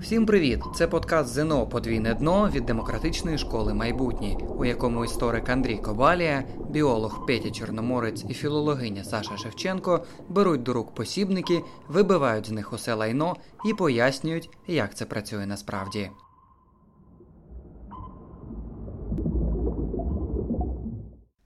Всім 0.00 0.26
привіт! 0.26 0.60
Це 0.74 0.88
подкаст 0.88 1.34
ЗНО 1.34 1.66
Подвійне 1.66 2.14
дно 2.14 2.50
від 2.50 2.66
демократичної 2.66 3.38
школи 3.38 3.74
майбутнє, 3.74 4.36
у 4.58 4.64
якому 4.64 5.04
історик 5.04 5.48
Андрій 5.48 5.76
Кобалія, 5.76 6.44
біолог 6.70 7.26
Петя 7.26 7.50
Чорноморець 7.50 8.24
і 8.28 8.34
філологиня 8.34 9.04
Саша 9.04 9.36
Шевченко 9.36 10.04
беруть 10.28 10.62
до 10.62 10.72
рук 10.72 10.94
посібники, 10.94 11.62
вибивають 11.88 12.46
з 12.46 12.50
них 12.50 12.72
усе 12.72 12.94
лайно 12.94 13.36
і 13.64 13.74
пояснюють, 13.74 14.50
як 14.66 14.94
це 14.94 15.04
працює 15.04 15.46
насправді. 15.46 16.10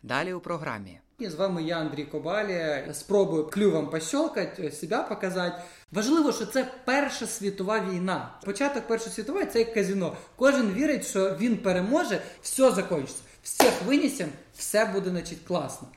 Далі 0.03 0.33
у 0.33 0.41
програмі. 0.41 1.01
І 1.23 1.29
з 1.29 1.35
вами 1.35 1.63
я, 1.63 1.79
Андрій 1.79 2.05
Кобалія. 2.05 2.95
Спробую 2.95 3.45
клювом 3.45 3.91
пощелкати, 3.91 4.71
себе 4.71 5.03
показати. 5.09 5.63
Важливо, 5.93 6.33
що 6.33 6.47
це 6.47 6.73
Перша 6.85 7.27
світова 7.27 7.81
війна. 7.81 8.31
Початок 8.45 8.87
Першої 8.87 9.15
світової 9.15 9.47
це 9.47 9.59
як 9.59 9.75
казино. 9.75 10.17
Кожен 10.37 10.73
вірить, 10.73 11.07
що 11.07 11.37
він 11.41 11.57
переможе, 11.57 12.23
все 12.43 12.71
закінчиться. 12.71 13.23
Всіх 13.43 13.73
винесемо, 13.87 14.31
все 14.57 14.85
буде 14.85 15.11
значить, 15.11 15.39
класно. 15.47 15.89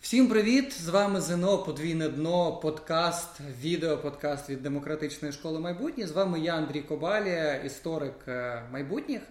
Всім 0.00 0.28
привіт! 0.28 0.72
З 0.72 0.88
вами 0.88 1.20
ЗНО 1.20 1.58
Подвійне 1.58 2.08
дно, 2.08 2.56
подкаст, 2.56 3.28
відео 3.62 3.98
подкаст 3.98 4.50
від 4.50 4.62
демократичної 4.62 5.32
школи 5.32 5.60
майбутнє. 5.60 6.06
З 6.06 6.12
вами 6.12 6.40
я, 6.40 6.54
Андрій 6.54 6.82
Кобалія, 6.82 7.54
історик 7.54 8.28
е, 8.28 8.62
майбутніх. 8.72 9.22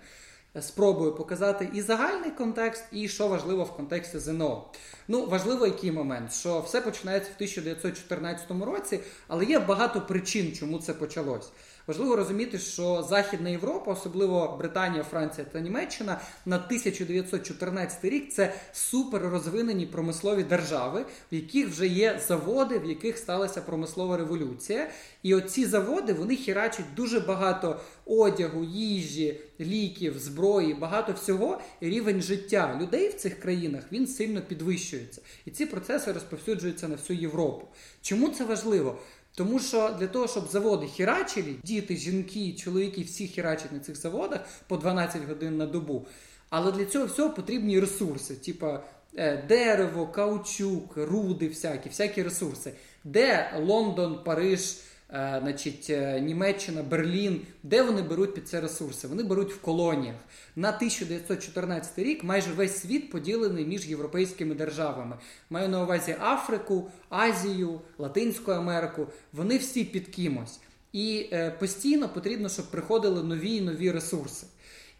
Спробую 0.59 1.15
показати 1.15 1.69
і 1.73 1.81
загальний 1.81 2.31
контекст, 2.31 2.83
і 2.91 3.07
що 3.07 3.27
важливо 3.27 3.63
в 3.63 3.75
контексті 3.75 4.19
ЗНО. 4.19 4.65
Ну, 5.07 5.25
важливо 5.25 5.65
який 5.65 5.91
момент, 5.91 6.33
що 6.33 6.59
все 6.59 6.81
починається 6.81 7.31
в 7.31 7.35
1914 7.35 8.51
році, 8.51 8.99
але 9.27 9.45
є 9.45 9.59
багато 9.59 10.01
причин, 10.01 10.51
чому 10.55 10.79
це 10.79 10.93
почалось. 10.93 11.51
Важливо 11.87 12.15
розуміти, 12.15 12.59
що 12.59 13.05
Західна 13.09 13.49
Європа, 13.49 13.91
особливо 13.91 14.55
Британія, 14.59 15.03
Франція 15.03 15.47
та 15.51 15.59
Німеччина, 15.59 16.21
на 16.45 16.55
1914 16.55 18.05
рік 18.05 18.31
це 18.31 18.53
супер 18.73 19.21
розвинені 19.21 19.85
промислові 19.85 20.43
держави, 20.43 21.05
в 21.31 21.35
яких 21.35 21.69
вже 21.69 21.87
є 21.87 22.21
заводи, 22.27 22.79
в 22.79 22.85
яких 22.85 23.17
сталася 23.17 23.61
промислова 23.61 24.17
революція. 24.17 24.89
І 25.23 25.35
оці 25.35 25.65
заводи 25.65 26.13
вони 26.13 26.35
хірачать 26.35 26.93
дуже 26.95 27.19
багато 27.19 27.79
одягу, 28.05 28.63
їжі, 28.63 29.39
ліків, 29.59 30.19
зброї, 30.19 30.73
багато 30.73 31.13
всього. 31.13 31.61
І 31.81 31.89
рівень 31.89 32.21
життя 32.21 32.77
людей 32.81 33.09
в 33.09 33.13
цих 33.13 33.39
країнах 33.39 33.83
він 33.91 34.07
сильно 34.07 34.41
підвищується. 34.41 35.21
І 35.45 35.51
ці 35.51 35.65
процеси 35.65 36.11
розповсюджуються 36.11 36.87
на 36.87 36.95
всю 36.95 37.19
Європу. 37.19 37.67
Чому 38.01 38.29
це 38.29 38.45
важливо? 38.45 38.97
Тому 39.35 39.59
що 39.59 39.95
для 39.99 40.07
того, 40.07 40.27
щоб 40.27 40.47
заводи 40.47 40.87
хірачили, 40.87 41.55
діти, 41.63 41.95
жінки, 41.95 42.53
чоловіки 42.53 43.01
всі 43.01 43.27
хірачать 43.27 43.71
на 43.71 43.79
цих 43.79 43.95
заводах 43.95 44.39
по 44.67 44.77
12 44.77 45.27
годин 45.27 45.57
на 45.57 45.65
добу. 45.65 46.07
Але 46.49 46.71
для 46.71 46.85
цього 46.85 47.05
всього 47.05 47.29
потрібні 47.29 47.79
ресурси, 47.79 48.35
типа 48.35 48.83
е, 49.17 49.43
дерево, 49.47 50.07
каучук, 50.07 50.97
руди, 50.97 51.47
всякі, 51.47 51.89
всякі 51.89 52.23
ресурси. 52.23 52.73
Де 53.03 53.53
Лондон, 53.65 54.23
Париж. 54.23 54.77
Е, 55.13 55.39
значить, 55.41 55.89
е, 55.89 56.21
Німеччина, 56.21 56.83
Берлін, 56.83 57.41
де 57.63 57.81
вони 57.81 58.01
беруть 58.01 58.33
під 58.33 58.49
це 58.49 58.61
ресурси? 58.61 59.07
Вони 59.07 59.23
беруть 59.23 59.53
в 59.53 59.61
колоніях. 59.61 60.15
На 60.55 60.69
1914 60.69 61.99
рік 61.99 62.23
майже 62.23 62.51
весь 62.51 62.81
світ 62.81 63.11
поділений 63.11 63.65
між 63.65 63.87
європейськими 63.87 64.55
державами. 64.55 65.17
Маю 65.49 65.69
на 65.69 65.83
увазі 65.83 66.15
Африку, 66.21 66.91
Азію, 67.09 67.81
Латинську 67.97 68.51
Америку. 68.51 69.07
Вони 69.33 69.57
всі 69.57 69.83
під 69.83 70.07
кимось. 70.07 70.59
І 70.93 71.29
е, 71.33 71.51
постійно 71.51 72.09
потрібно, 72.09 72.49
щоб 72.49 72.71
приходили 72.71 73.23
нові 73.23 73.55
і 73.55 73.61
нові 73.61 73.91
ресурси. 73.91 74.47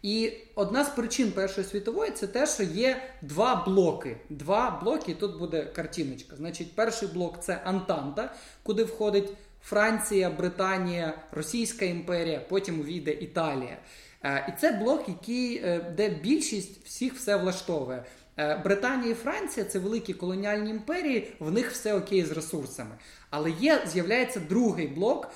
І 0.02 0.32
одна 0.54 0.84
з 0.84 0.88
причин 0.88 1.32
Першої 1.32 1.66
світової 1.66 2.10
це 2.10 2.26
те, 2.26 2.46
що 2.46 2.62
є 2.62 3.02
два 3.22 3.64
блоки. 3.64 4.16
Два 4.30 4.80
блоки, 4.82 5.12
і 5.12 5.14
тут 5.14 5.38
буде 5.38 5.64
картиночка. 5.64 6.36
Значить, 6.36 6.74
перший 6.74 7.08
блок 7.08 7.42
це 7.42 7.60
Антанта, 7.64 8.34
куди 8.62 8.84
входить 8.84 9.28
Франція, 9.62 10.30
Британія, 10.30 11.14
Російська 11.32 11.84
імперія, 11.84 12.40
потім 12.48 12.80
увійде 12.80 13.12
Італія. 13.12 13.78
Е, 14.24 14.46
і 14.48 14.60
це 14.60 14.72
блок, 14.72 15.08
який, 15.08 15.56
е, 15.56 15.94
де 15.96 16.08
більшість 16.08 16.84
всіх 16.84 17.14
все 17.14 17.36
влаштовує. 17.36 18.04
Е, 18.36 18.56
Британія 18.64 19.12
і 19.12 19.14
Франція 19.14 19.66
це 19.66 19.78
великі 19.78 20.14
колоніальні 20.14 20.70
імперії, 20.70 21.32
в 21.38 21.50
них 21.50 21.70
все 21.70 21.94
окей 21.94 22.24
з 22.24 22.32
ресурсами. 22.32 22.90
Але 23.30 23.50
є, 23.50 23.82
з'являється 23.86 24.40
другий 24.40 24.86
блок 24.86 25.30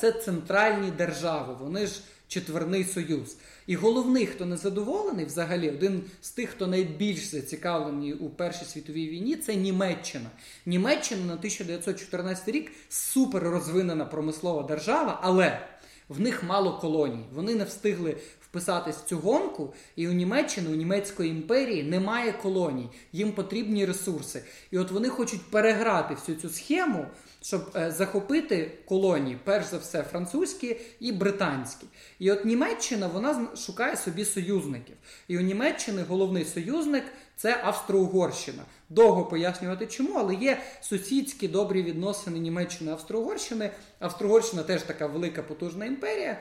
це 0.00 0.12
центральні 0.12 0.90
держави. 0.90 1.56
Вони 1.60 1.86
ж 1.86 2.00
четверний 2.28 2.84
союз. 2.84 3.36
І 3.70 3.76
головний, 3.76 4.26
хто 4.26 4.46
не 4.46 4.56
задоволений, 4.56 5.24
взагалі, 5.24 5.70
один 5.70 6.02
з 6.22 6.30
тих, 6.30 6.50
хто 6.50 6.66
найбільш 6.66 7.24
зацікавлений 7.24 8.12
у 8.12 8.30
Першій 8.30 8.64
світовій 8.64 9.08
війні, 9.08 9.36
це 9.36 9.54
Німеччина. 9.54 10.30
Німеччина 10.66 11.20
на 11.20 11.32
1914 11.32 12.48
рік 12.48 12.72
супер 12.88 13.42
розвинена 13.42 14.04
промислова 14.04 14.62
держава, 14.62 15.20
але 15.22 15.60
в 16.08 16.20
них 16.20 16.42
мало 16.42 16.78
колоній. 16.78 17.24
Вони 17.34 17.54
не 17.54 17.64
встигли 17.64 18.16
вписатись 18.50 18.96
в 18.96 19.04
цю 19.04 19.18
гонку, 19.18 19.74
і 19.96 20.08
у 20.08 20.12
Німеччини, 20.12 20.70
у 20.70 20.74
Німецької 20.74 21.30
імперії 21.30 21.82
немає 21.82 22.32
колоній, 22.32 22.88
їм 23.12 23.32
потрібні 23.32 23.86
ресурси. 23.86 24.44
І 24.70 24.78
от 24.78 24.90
вони 24.90 25.08
хочуть 25.08 25.50
переграти 25.50 26.14
всю 26.14 26.38
цю 26.38 26.48
схему, 26.48 27.06
щоб 27.42 27.70
е, 27.76 27.90
захопити 27.90 28.78
колонії, 28.88 29.38
перш 29.44 29.66
за 29.66 29.78
все, 29.78 30.02
французькі 30.02 30.76
і 31.00 31.12
британські. 31.12 31.86
І 32.18 32.32
от 32.32 32.44
Німеччина 32.44 33.06
вона 33.06 33.48
шукає 33.56 33.96
собі 33.96 34.24
союзників. 34.24 34.96
І 35.28 35.38
у 35.38 35.40
Німеччини 35.40 36.02
головний 36.08 36.44
союзник 36.44 37.04
це 37.36 37.60
Австро-Угорщина. 37.64 38.62
Довго 38.88 39.24
пояснювати 39.24 39.86
чому, 39.86 40.14
але 40.18 40.34
є 40.34 40.60
сусідські 40.80 41.48
добрі 41.48 41.82
відносини 41.82 42.38
Німеччини 42.38 42.92
Австро-Угорщини. 42.92 43.70
Австро-Угорщина 44.00 44.62
теж 44.62 44.82
така 44.82 45.06
велика 45.06 45.42
потужна 45.42 45.84
імперія. 45.84 46.40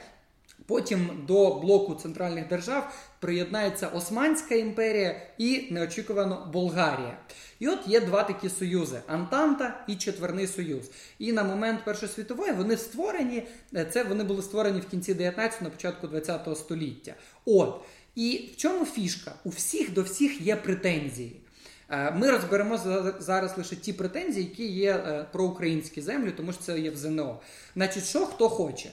Потім 0.65 1.09
до 1.27 1.53
блоку 1.53 1.95
центральних 1.95 2.47
держав 2.47 2.93
приєднається 3.19 3.87
Османська 3.87 4.55
імперія 4.55 5.21
і 5.37 5.67
неочікувано 5.71 6.49
Болгарія. 6.53 7.17
І 7.59 7.67
от 7.67 7.79
є 7.87 8.01
два 8.01 8.23
такі 8.23 8.49
союзи: 8.49 9.01
Антанта 9.07 9.85
і 9.87 9.95
Четверний 9.95 10.47
Союз. 10.47 10.91
І 11.19 11.31
на 11.31 11.43
момент 11.43 11.85
Першої 11.85 12.11
світової 12.11 12.51
вони 12.51 12.77
створені. 12.77 13.43
Е, 13.75 13.85
це 13.85 14.03
вони 14.03 14.23
були 14.23 14.41
створені 14.41 14.79
в 14.79 14.87
кінці 14.89 15.13
19-го, 15.13 15.57
на 15.61 15.69
початку 15.69 16.07
20-го 16.07 16.55
століття. 16.55 17.13
От 17.45 17.81
і 18.15 18.49
в 18.53 18.57
чому 18.57 18.85
фішка? 18.85 19.33
У 19.43 19.49
всіх 19.49 19.93
до 19.93 20.03
всіх 20.03 20.41
є 20.41 20.55
претензії. 20.55 21.41
Е, 21.89 22.11
ми 22.11 22.31
розберемо 22.31 22.77
зараз 23.19 23.57
лише 23.57 23.75
ті 23.75 23.93
претензії, 23.93 24.45
які 24.45 24.67
є 24.67 24.91
е, 24.91 25.25
про 25.31 25.43
українські 25.43 26.01
землі, 26.01 26.31
тому 26.31 26.53
що 26.53 26.61
це 26.61 26.79
є 26.79 26.91
в 26.91 26.95
ЗНО. 26.95 27.39
Значить, 27.75 28.03
що 28.03 28.25
хто 28.25 28.49
хоче. 28.49 28.89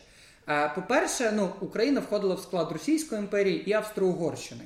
По-перше, 0.47 1.33
ну, 1.37 1.51
Україна 1.61 2.01
входила 2.01 2.35
в 2.35 2.41
склад 2.41 2.73
Російської 2.73 3.21
імперії 3.21 3.71
і 3.71 3.73
Австро-Угорщини. 3.73 4.65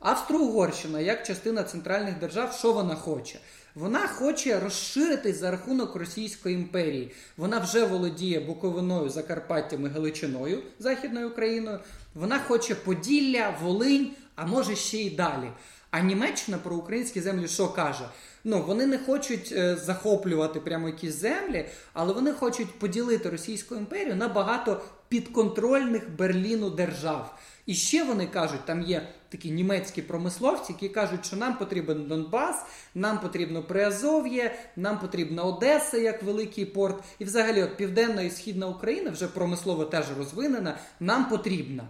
Австро-Угорщина, 0.00 1.00
як 1.00 1.26
частина 1.26 1.62
центральних 1.62 2.18
держав, 2.18 2.52
що 2.52 2.72
вона 2.72 2.94
хоче? 2.94 3.38
Вона 3.74 4.08
хоче 4.08 4.60
розширитись 4.60 5.36
за 5.36 5.50
рахунок 5.50 5.96
Російської 5.96 6.54
імперії. 6.54 7.12
Вона 7.36 7.58
вже 7.58 7.84
володіє 7.84 8.40
Буковиною, 8.40 9.10
Закарпаттям 9.10 9.86
і 9.86 9.88
Галичиною, 9.88 10.62
Західною 10.78 11.28
Україною. 11.28 11.80
Вона 12.14 12.38
хоче 12.38 12.74
Поділля, 12.74 13.56
Волинь, 13.62 14.10
а 14.34 14.46
може 14.46 14.76
ще 14.76 14.98
й 14.98 15.10
далі. 15.10 15.50
А 15.90 16.00
Німеччина 16.00 16.58
про 16.58 16.76
українські 16.76 17.20
землі 17.20 17.48
що 17.48 17.68
каже? 17.68 18.08
Ну, 18.44 18.62
вони 18.62 18.86
не 18.86 18.98
хочуть 18.98 19.52
е, 19.52 19.76
захоплювати 19.76 20.60
прямо 20.60 20.88
якісь 20.88 21.14
землі, 21.14 21.68
але 21.92 22.12
вони 22.12 22.32
хочуть 22.32 22.78
поділити 22.78 23.30
Російську 23.30 23.74
імперію 23.74 24.16
на 24.16 24.28
багато 24.28 24.80
підконтрольних 25.08 26.16
Берліну 26.16 26.70
держав. 26.70 27.38
І 27.66 27.74
ще 27.74 28.04
вони 28.04 28.26
кажуть, 28.26 28.64
там 28.64 28.82
є 28.82 29.08
такі 29.28 29.50
німецькі 29.50 30.02
промисловці, 30.02 30.72
які 30.72 30.88
кажуть, 30.88 31.26
що 31.26 31.36
нам 31.36 31.58
потрібен 31.58 32.06
Донбас, 32.06 32.64
нам 32.94 33.20
потрібно 33.20 33.62
Приазов'є, 33.62 34.54
нам 34.76 34.98
потрібна 34.98 35.42
Одеса 35.42 35.98
як 35.98 36.22
великий 36.22 36.64
порт. 36.64 37.04
І 37.18 37.24
взагалі, 37.24 37.62
от 37.62 37.76
Південна 37.76 38.22
і 38.22 38.30
Східна 38.30 38.66
Україна 38.66 39.10
вже 39.10 39.28
промислово 39.28 39.84
теж 39.84 40.06
розвинена, 40.18 40.78
нам 41.00 41.28
потрібна. 41.28 41.84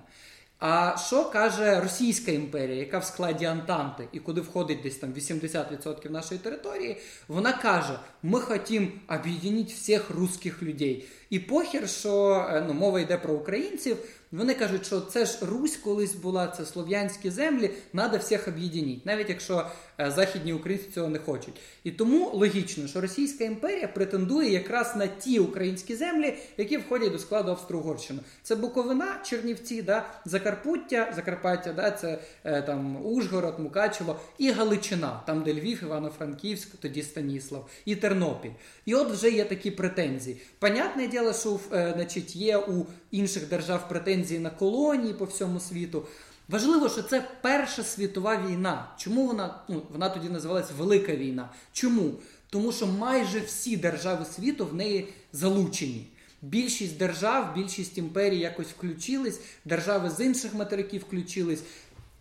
А 0.58 0.96
що 1.06 1.24
каже 1.24 1.80
Російська 1.80 2.30
імперія, 2.32 2.76
яка 2.76 2.98
в 2.98 3.04
складі 3.04 3.44
Антанти 3.44 4.08
і 4.12 4.18
куди 4.18 4.40
входить 4.40 4.78
десь 4.82 4.96
там 4.96 5.12
80% 5.12 6.10
нашої 6.10 6.40
території, 6.40 6.96
вона 7.28 7.52
каже: 7.52 7.98
ми 8.22 8.40
хотім 8.40 8.92
об'єднати 9.08 9.72
всіх 9.72 10.10
русських 10.10 10.62
людей. 10.62 11.08
І 11.30 11.38
похер, 11.38 11.88
що 11.88 12.46
е, 12.50 12.64
ну, 12.68 12.74
мова 12.74 13.00
йде 13.00 13.16
про 13.16 13.34
українців, 13.34 13.96
Вони 14.32 14.54
кажуть, 14.54 14.86
що 14.86 15.00
це 15.00 15.26
ж 15.26 15.38
Русь 15.42 15.76
колись 15.76 16.14
була, 16.14 16.48
це 16.48 16.64
слов'янські 16.64 17.30
землі, 17.30 17.70
треба 17.92 18.18
всіх 18.18 18.48
об'єднати, 18.48 19.00
навіть 19.04 19.28
якщо 19.28 19.66
е, 20.00 20.10
західні 20.10 20.52
українці 20.52 20.90
цього 20.94 21.08
не 21.08 21.18
хочуть. 21.18 21.60
І 21.84 21.90
тому 21.90 22.30
логічно, 22.34 22.88
що 22.88 23.00
Російська 23.00 23.44
імперія 23.44 23.88
претендує 23.88 24.52
якраз 24.52 24.96
на 24.96 25.06
ті 25.06 25.38
українські 25.38 25.96
землі, 25.96 26.34
які 26.56 26.76
входять 26.76 27.12
до 27.12 27.18
складу 27.18 27.50
Австро-Угорщини. 27.50 28.20
Це 28.42 28.56
Буковина, 28.56 29.20
Чернівці, 29.24 29.82
да, 29.82 30.06
Закарпуття, 30.24 31.12
Закарпаття, 31.16 31.72
да, 31.72 31.90
це 31.90 32.18
е, 32.44 32.62
там 32.62 33.06
Ужгород, 33.06 33.58
Мукачево 33.58 34.20
і 34.38 34.50
Галичина, 34.50 35.22
там 35.26 35.42
де 35.42 35.54
Львів, 35.54 35.82
Івано-Франківськ, 35.82 36.68
тоді 36.80 37.02
Станіслав, 37.02 37.68
і 37.84 37.96
Тернопіль. 37.96 38.50
І 38.84 38.94
от 38.94 39.10
вже 39.10 39.30
є 39.30 39.44
такі 39.44 39.70
претензії. 39.70 40.40
Понятне 40.58 41.06
діло, 41.06 41.32
що 41.32 41.60
е, 41.72 41.92
значить, 41.96 42.36
є 42.36 42.56
у 42.56 42.86
інших 43.10 43.48
держав 43.48 43.88
претензії 43.88 44.15
на 44.16 44.50
колонії 44.50 45.14
по 45.14 45.24
всьому 45.24 45.60
світу. 45.60 46.06
Важливо, 46.48 46.88
що 46.88 47.02
це 47.02 47.28
Перша 47.42 47.82
світова 47.82 48.42
війна. 48.46 48.88
Чому 48.98 49.26
вона 49.26 49.60
ну, 49.68 49.82
вона 49.92 50.08
тоді 50.08 50.28
називалась 50.28 50.70
Велика 50.78 51.16
війна? 51.16 51.48
Чому? 51.72 52.12
Тому 52.50 52.72
що 52.72 52.86
майже 52.86 53.40
всі 53.40 53.76
держави 53.76 54.24
світу 54.36 54.66
в 54.66 54.74
неї 54.74 55.08
залучені. 55.32 56.06
Більшість 56.42 56.98
держав, 56.98 57.54
більшість 57.54 57.98
імперій 57.98 58.38
якось 58.38 58.66
включились, 58.66 59.40
держави 59.64 60.10
з 60.10 60.20
інших 60.20 60.54
материків 60.54 61.02
включились, 61.02 61.62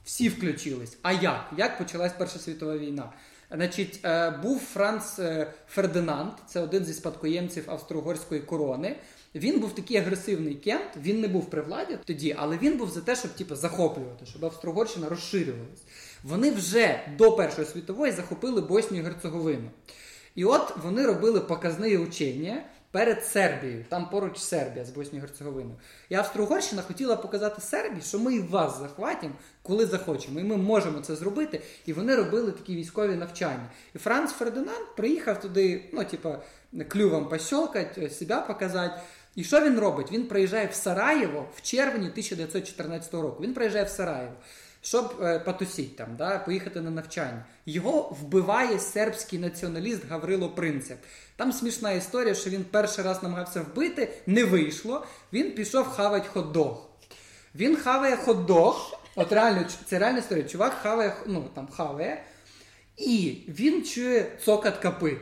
всі 0.05 0.29
включились. 0.29 0.97
А 1.01 1.11
як? 1.11 1.51
Як 1.57 1.77
почалась 1.77 2.11
Перша 2.17 2.39
світова 2.39 2.77
війна? 2.77 3.09
Значить, 3.51 3.99
е, 4.03 4.29
був 4.29 4.59
Франц 4.59 5.19
е, 5.19 5.53
Фердинанд, 5.69 6.31
це 6.47 6.59
один 6.59 6.85
зі 6.85 6.93
спадкоємців 6.93 7.63
австро-угорської 7.67 8.39
корони. 8.45 8.95
Він 9.35 9.59
був 9.59 9.75
такий 9.75 9.97
агресивний 9.97 10.55
кент, 10.55 10.97
він 11.01 11.21
не 11.21 11.27
був 11.27 11.49
при 11.49 11.61
владі 11.61 11.97
тоді, 12.05 12.35
але 12.39 12.57
він 12.57 12.77
був 12.77 12.89
за 12.89 13.01
те, 13.01 13.15
щоб 13.15 13.31
типу, 13.31 13.55
захоплювати, 13.55 14.25
щоб 14.25 14.45
Австро-Угорщина 14.45 15.09
розширювалась. 15.09 15.83
Вони 16.23 16.51
вже 16.51 16.99
до 17.17 17.31
Першої 17.31 17.67
світової 17.67 18.11
захопили 18.11 18.61
Боснію 18.61 19.03
Герцеговину. 19.03 19.69
І 20.35 20.45
от 20.45 20.77
вони 20.83 21.05
робили 21.05 21.39
показне 21.39 21.97
учення 21.97 22.63
перед 22.95 23.25
Сербією, 23.25 23.85
там 23.89 24.09
поруч 24.09 24.37
Сербія 24.37 24.85
з 24.85 24.89
Боснією 24.89 25.27
Герцеговиною. 25.27 25.75
І 26.09 26.15
Австро-Угорщина 26.15 26.81
хотіла 26.81 27.15
показати 27.15 27.61
Сербії, 27.61 28.01
що 28.01 28.19
ми 28.19 28.35
і 28.35 28.39
вас 28.39 28.79
захватимо, 28.79 29.33
коли 29.61 29.85
захочемо. 29.85 30.39
І 30.39 30.43
ми 30.43 30.57
можемо 30.57 31.01
це 31.01 31.15
зробити. 31.15 31.61
І 31.85 31.93
вони 31.93 32.15
робили 32.15 32.51
такі 32.51 32.75
військові 32.75 33.15
навчання. 33.15 33.69
І 33.95 33.97
Франц 33.97 34.31
Фердинанд 34.31 34.95
приїхав 34.97 35.41
туди, 35.41 35.89
ну, 35.93 36.03
типа, 36.03 36.41
клювом 36.87 37.29
пощолкати, 37.29 38.09
себе 38.09 38.41
показати. 38.47 39.01
І 39.35 39.43
що 39.43 39.61
він 39.61 39.79
робить? 39.79 40.11
Він 40.11 40.27
приїжджає 40.27 40.67
в 40.67 40.73
Сараєво 40.73 41.45
в 41.55 41.61
червні 41.61 42.07
1914 42.07 43.13
року. 43.13 43.43
Він 43.43 43.53
приїжджає 43.53 43.85
в 43.85 43.89
Сараєво, 43.89 44.33
щоб 44.81 45.19
е, 45.21 45.39
потусіть 45.39 45.95
там, 45.95 46.07
да, 46.17 46.39
поїхати 46.39 46.81
на 46.81 46.89
навчання. 46.89 47.45
Його 47.65 48.17
вбиває 48.21 48.79
сербський 48.79 49.39
націоналіст 49.39 50.05
Гаврило 50.09 50.49
Принцеп. 50.49 50.97
Там 51.35 51.53
смішна 51.53 51.91
історія, 51.91 52.35
що 52.35 52.49
він 52.49 52.63
перший 52.71 53.03
раз 53.03 53.23
намагався 53.23 53.61
вбити, 53.61 54.13
не 54.25 54.43
вийшло. 54.43 55.05
Він 55.33 55.51
пішов 55.51 55.87
хавати 55.87 56.29
хот-дог. 56.33 56.75
Він 57.55 57.75
хаває 57.75 58.15
хот-дог. 58.15 58.75
От 59.15 59.31
реально, 59.31 59.65
це 59.85 59.99
реальна 59.99 60.19
історія. 60.19 60.45
Чувак 60.45 60.73
хаває, 60.81 61.15
ну 61.27 61.49
там 61.55 61.67
хаває, 61.67 62.23
і 62.97 63.37
він 63.47 63.85
чує 63.85 64.31
цокат 64.45 64.77
копит. 64.77 65.17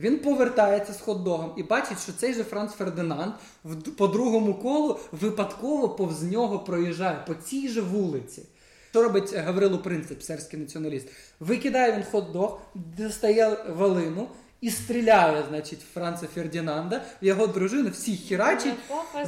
Він 0.00 0.18
повертається 0.18 0.92
з 0.92 1.00
хот-догом 1.00 1.52
і 1.56 1.62
бачить, 1.62 2.02
що 2.02 2.12
цей 2.12 2.34
же 2.34 2.44
Франц 2.44 2.72
Фердинанд 2.72 3.32
по 3.96 4.06
другому 4.08 4.54
колу 4.54 4.98
випадково 5.12 5.88
повз 5.88 6.22
нього 6.22 6.58
проїжджає 6.58 7.24
по 7.26 7.34
цій 7.34 7.68
же 7.68 7.80
вулиці. 7.80 8.42
Що 8.90 9.02
робить 9.02 9.34
Гаврило 9.34 9.78
Принцип, 9.78 10.22
сербський 10.22 10.60
націоналіст? 10.60 11.08
Викидає 11.40 11.92
він 11.92 12.04
хот-дог, 12.12 12.56
достає 12.74 13.56
валину 13.76 14.28
і 14.60 14.70
стріляє, 14.70 15.44
значить, 15.48 15.80
Франца 15.94 16.26
Фердинанда, 16.34 17.02
в 17.22 17.24
його 17.24 17.46
дружину 17.46 17.90
всіх 17.90 18.20
хірачить 18.20 18.74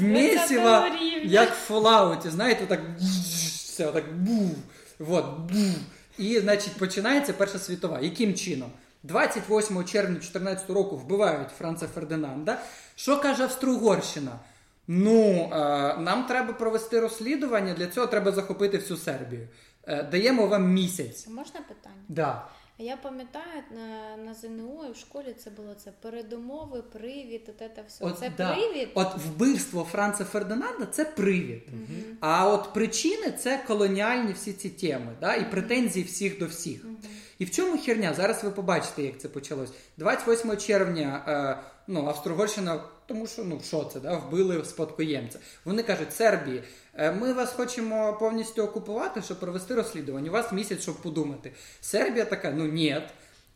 місіво, 0.00 0.82
як 1.24 1.50
в 1.50 1.66
Фоллауті, 1.66 2.30
знаєте, 2.30 2.66
так 2.66 2.80
все, 2.98 3.86
так 3.86 4.04
був. 4.22 4.56
Вот, 4.98 5.38
був. 5.38 5.74
І, 6.18 6.40
значить, 6.40 6.72
починається 6.72 7.32
Перша 7.32 7.58
світова. 7.58 8.00
Яким 8.00 8.34
чином? 8.34 8.70
28 9.02 9.84
червня 9.84 10.14
2014 10.14 10.70
року 10.70 10.96
вбивають 10.96 11.48
Франца 11.58 11.86
Фердинанда. 11.86 12.58
Що 12.94 13.20
каже 13.20 13.42
Австро-Угорщина? 13.42 14.38
Ну, 14.88 15.50
е, 15.52 15.56
нам 15.98 16.26
треба 16.26 16.52
провести 16.52 17.00
розслідування, 17.00 17.74
для 17.74 17.86
цього 17.86 18.06
треба 18.06 18.32
захопити 18.32 18.78
всю 18.78 18.96
Сербію. 18.96 19.48
Е, 19.86 20.02
даємо 20.02 20.46
вам 20.46 20.72
місяць. 20.72 21.26
Можна 21.28 21.60
питання? 21.60 22.04
Да. 22.08 22.48
Я 22.78 22.96
пам'ятаю 22.96 23.62
на 23.70 24.16
на 24.24 24.34
ЗНО 24.34 24.86
і 24.88 24.92
в 24.92 24.96
школі 24.96 25.34
це 25.44 25.50
було 25.50 25.74
це 25.74 25.92
передумови, 26.02 26.82
привід, 26.82 27.42
от 27.48 27.58
це 27.58 27.82
все. 27.88 28.04
От, 28.04 28.18
це 28.18 28.32
да. 28.36 28.54
привід. 28.54 28.88
От 28.94 29.16
вбивство 29.16 29.84
Франца 29.84 30.24
Фердинанда 30.24 30.86
це 30.86 31.04
привід. 31.04 31.62
Угу. 31.68 32.16
А 32.20 32.48
от 32.48 32.72
причини 32.72 33.32
це 33.32 33.64
колоніальні 33.66 34.32
всі 34.32 34.52
ці 34.52 34.68
теми, 34.68 35.12
да, 35.20 35.34
і 35.34 35.50
претензії 35.50 36.04
всіх 36.04 36.38
до 36.38 36.46
всіх. 36.46 36.84
Угу. 36.84 36.96
І 37.40 37.44
в 37.44 37.50
чому 37.50 37.78
херня? 37.78 38.14
Зараз 38.14 38.44
ви 38.44 38.50
побачите, 38.50 39.02
як 39.02 39.18
це 39.18 39.28
почалось. 39.28 39.70
28 39.96 40.56
червня 40.56 41.24
е, 41.28 41.64
ну, 41.86 42.06
Австро-Угорщина, 42.06 42.80
тому 43.06 43.26
що 43.26 43.44
ну 43.44 43.60
що 43.64 43.84
це, 43.84 44.00
да, 44.00 44.16
вбили 44.16 44.64
спадкоємця. 44.64 45.38
Вони 45.64 45.82
кажуть, 45.82 46.14
Сербії, 46.14 46.62
е, 46.94 47.12
ми 47.12 47.32
вас 47.32 47.52
хочемо 47.52 48.16
повністю 48.20 48.62
окупувати, 48.62 49.22
щоб 49.22 49.40
провести 49.40 49.74
розслідування. 49.74 50.30
У 50.30 50.32
вас 50.32 50.52
місяць, 50.52 50.82
щоб 50.82 50.94
подумати. 50.94 51.52
Сербія 51.80 52.24
така, 52.24 52.50
ну 52.50 52.66
ні. 52.66 53.02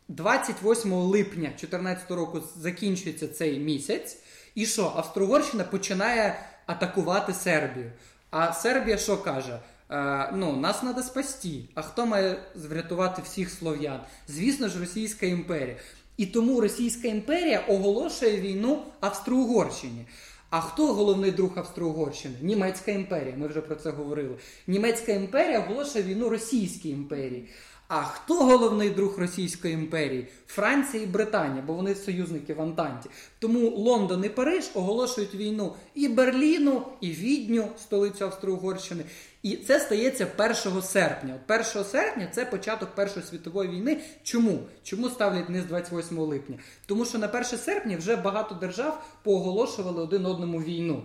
28 0.07 0.93
липня 0.93 1.49
2014 1.49 2.11
року 2.11 2.41
закінчується 2.55 3.27
цей 3.27 3.59
місяць. 3.59 4.17
І 4.55 4.65
що? 4.65 4.93
Австро-Угорщина 4.95 5.63
починає 5.63 6.39
атакувати 6.65 7.33
Сербію. 7.33 7.91
А 8.29 8.53
Сербія 8.53 8.97
що 8.97 9.17
каже? 9.17 9.59
Е, 9.91 10.31
ну, 10.33 10.55
нас 10.55 10.79
треба 10.79 11.03
спасти. 11.03 11.61
А 11.73 11.81
хто 11.81 12.05
має 12.05 12.35
врятувати 12.55 13.21
всіх 13.21 13.49
слов'ян? 13.49 13.99
Звісно 14.27 14.69
ж, 14.69 14.79
Російська 14.79 15.25
імперія. 15.25 15.75
І 16.17 16.25
тому 16.25 16.61
Російська 16.61 17.07
імперія 17.07 17.59
оголошує 17.59 18.41
війну 18.41 18.83
Австро-Угорщині. 18.99 20.05
А 20.49 20.61
хто 20.61 20.93
головний 20.93 21.31
друг 21.31 21.51
Австро-Угорщини? 21.55 22.35
Німецька 22.41 22.91
імперія. 22.91 23.35
Ми 23.37 23.47
вже 23.47 23.61
про 23.61 23.75
це 23.75 23.89
говорили. 23.89 24.35
Німецька 24.67 25.11
імперія 25.11 25.59
оголошує 25.59 26.03
війну 26.03 26.29
Російській 26.29 26.89
імперії. 26.89 27.49
А 27.87 28.03
хто 28.03 28.33
головний 28.33 28.89
друг 28.89 29.19
Російської 29.19 29.73
імперії? 29.73 30.27
Франція 30.47 31.03
і 31.03 31.05
Британія, 31.05 31.63
бо 31.67 31.73
вони 31.73 31.95
союзники 31.95 32.53
в 32.53 32.61
Антанті. 32.61 33.09
Тому 33.39 33.69
Лондон 33.69 34.25
і 34.25 34.29
Париж 34.29 34.71
оголошують 34.73 35.35
війну 35.35 35.75
і 35.95 36.07
Берліну, 36.07 36.81
і 37.01 37.11
Відню, 37.11 37.67
столицю 37.77 38.25
Австро-Угорщини. 38.25 39.03
І 39.43 39.55
це 39.55 39.79
стається 39.79 40.27
1 40.37 40.81
серпня. 40.81 41.39
От 41.49 41.75
1 41.75 41.83
серпня 41.83 42.27
це 42.35 42.45
початок 42.45 42.95
Першої 42.95 43.25
світової 43.25 43.69
війни. 43.69 44.01
Чому? 44.23 44.59
Чому 44.83 45.09
ставлять 45.09 45.49
не 45.49 45.61
з 45.61 45.65
28 45.65 46.19
липня? 46.19 46.59
Тому 46.85 47.05
що 47.05 47.17
на 47.17 47.27
1 47.27 47.43
серпня 47.43 47.97
вже 47.97 48.15
багато 48.15 48.55
держав 48.55 49.05
пооголошували 49.23 50.03
один 50.03 50.25
одному 50.25 50.61
війну. 50.61 51.03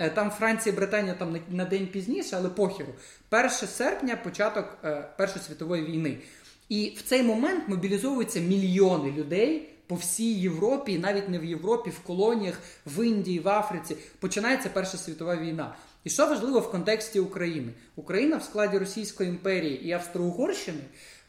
Е, 0.00 0.10
там 0.10 0.30
Франція 0.30 0.74
Британія 0.74 1.14
там 1.14 1.36
на 1.48 1.64
день 1.64 1.86
пізніше, 1.86 2.36
але 2.36 2.48
похеру. 2.48 2.94
1 3.30 3.50
серпня 3.50 4.16
початок 4.16 4.78
е, 4.84 5.08
Першої 5.16 5.44
світової 5.44 5.84
війни. 5.84 6.18
І 6.68 6.94
в 6.98 7.02
цей 7.02 7.22
момент 7.22 7.68
мобілізовуються 7.68 8.40
мільйони 8.40 9.12
людей 9.12 9.68
по 9.86 9.94
всій 9.94 10.32
Європі, 10.32 10.98
навіть 10.98 11.28
не 11.28 11.38
в 11.38 11.44
Європі, 11.44 11.90
в 11.90 11.98
колоніях, 11.98 12.60
в 12.86 13.06
Індії, 13.06 13.40
в 13.40 13.48
Африці. 13.48 13.96
Починається 14.20 14.68
Перша 14.68 14.98
світова 14.98 15.36
війна. 15.36 15.74
І 16.04 16.10
що 16.10 16.26
важливо 16.26 16.60
в 16.60 16.70
контексті 16.70 17.20
України? 17.20 17.72
Україна 17.96 18.36
в 18.36 18.42
складі 18.42 18.78
Російської 18.78 19.28
імперії 19.28 19.84
і 19.84 19.92
Австро-Угорщини, 19.92 20.80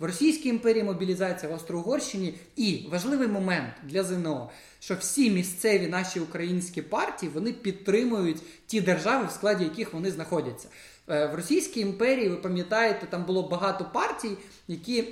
в 0.02 0.06
Російській 0.06 0.50
імперії 0.50 0.84
мобілізація 0.84 1.52
в 1.52 1.54
Австро-Угорщині 1.54 2.34
і 2.56 2.88
важливий 2.92 3.28
момент 3.28 3.74
для 3.84 4.04
ЗНО, 4.04 4.50
що 4.80 4.96
всі 4.96 5.30
місцеві 5.30 5.88
наші 5.88 6.20
українські 6.20 6.82
партії 6.82 7.32
вони 7.36 7.54
підтримують 7.54 8.38
ті 8.66 8.82
держави, 8.82 9.26
в 9.30 9.32
складі 9.32 9.64
яких 9.64 9.94
вони 9.94 10.12
знаходяться. 10.12 10.68
Е, 11.10 11.26
в 11.28 11.36
Російській 11.36 11.80
імперії, 11.80 12.30
ви 12.30 12.36
пам'ятаєте, 12.36 13.06
там 13.10 13.26
було 13.26 13.50
багато 13.50 13.90
партій, 13.94 14.38
які 14.68 15.04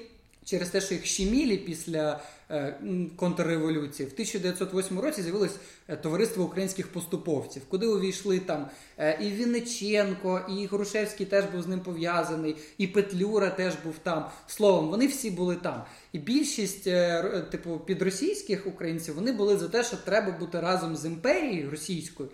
через 0.49 0.69
те, 0.69 0.81
що 0.81 0.93
їх 0.93 1.05
щемілі 1.05 1.57
після 1.57 2.21
е, 2.51 2.75
контрреволюції, 3.15 4.09
в 4.09 4.11
1908 4.13 4.99
році 4.99 5.21
з'явилось 5.21 5.55
е, 5.87 5.95
товариство 5.95 6.43
українських 6.43 6.87
поступовців, 6.87 7.61
куди 7.69 7.87
увійшли 7.87 8.39
там 8.39 8.69
е, 8.97 9.19
і 9.21 9.29
Вінниченко, 9.29 10.41
і 10.49 10.65
Грушевський 10.65 11.25
теж 11.25 11.45
був 11.45 11.61
з 11.61 11.67
ним 11.67 11.79
пов'язаний, 11.79 12.55
і 12.77 12.87
Петлюра 12.87 13.49
теж 13.49 13.73
був 13.83 13.95
там. 14.03 14.25
Словом, 14.47 14.89
вони 14.89 15.07
всі 15.07 15.31
були 15.31 15.55
там. 15.55 15.83
І 16.13 16.19
більшість, 16.19 16.83
типу, 17.51 17.79
підросійських 17.85 18.67
українців 18.67 19.15
вони 19.15 19.31
були 19.31 19.57
за 19.57 19.67
те, 19.67 19.83
що 19.83 19.97
треба 19.97 20.31
бути 20.31 20.59
разом 20.59 20.95
з 20.95 21.05
імперією 21.05 21.71
російською. 21.71 22.29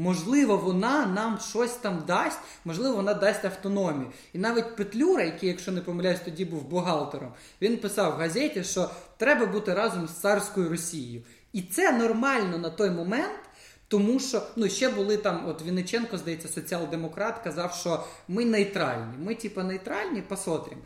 Можливо, 0.00 0.56
вона 0.56 1.06
нам 1.06 1.38
щось 1.38 1.72
там 1.72 2.02
дасть, 2.06 2.38
можливо, 2.64 2.96
вона 2.96 3.14
дасть 3.14 3.44
автономію. 3.44 4.12
І 4.32 4.38
навіть 4.38 4.76
Петлюра, 4.76 5.24
який, 5.24 5.48
якщо 5.48 5.72
не 5.72 5.80
помиляюсь, 5.80 6.20
тоді 6.24 6.44
був 6.44 6.68
бухгалтером, 6.68 7.32
він 7.62 7.76
писав 7.76 8.12
в 8.12 8.16
газеті, 8.16 8.64
що 8.64 8.90
треба 9.16 9.46
бути 9.46 9.74
разом 9.74 10.08
з 10.08 10.10
царською 10.10 10.68
Росією. 10.68 11.22
І 11.52 11.62
це 11.62 11.92
нормально 11.92 12.58
на 12.58 12.70
той 12.70 12.90
момент. 12.90 13.40
Тому 13.88 14.20
що 14.20 14.42
ну 14.56 14.68
ще 14.68 14.88
були 14.88 15.16
там, 15.16 15.48
от 15.48 15.62
Вінниченко, 15.62 16.18
здається, 16.18 16.48
соціал-демократ 16.48 17.38
казав, 17.44 17.74
що 17.74 18.04
ми 18.28 18.44
нейтральні. 18.44 19.14
Ми, 19.18 19.34
типу, 19.34 19.62
нейтральні, 19.62 20.22
посмотрим. 20.22 20.78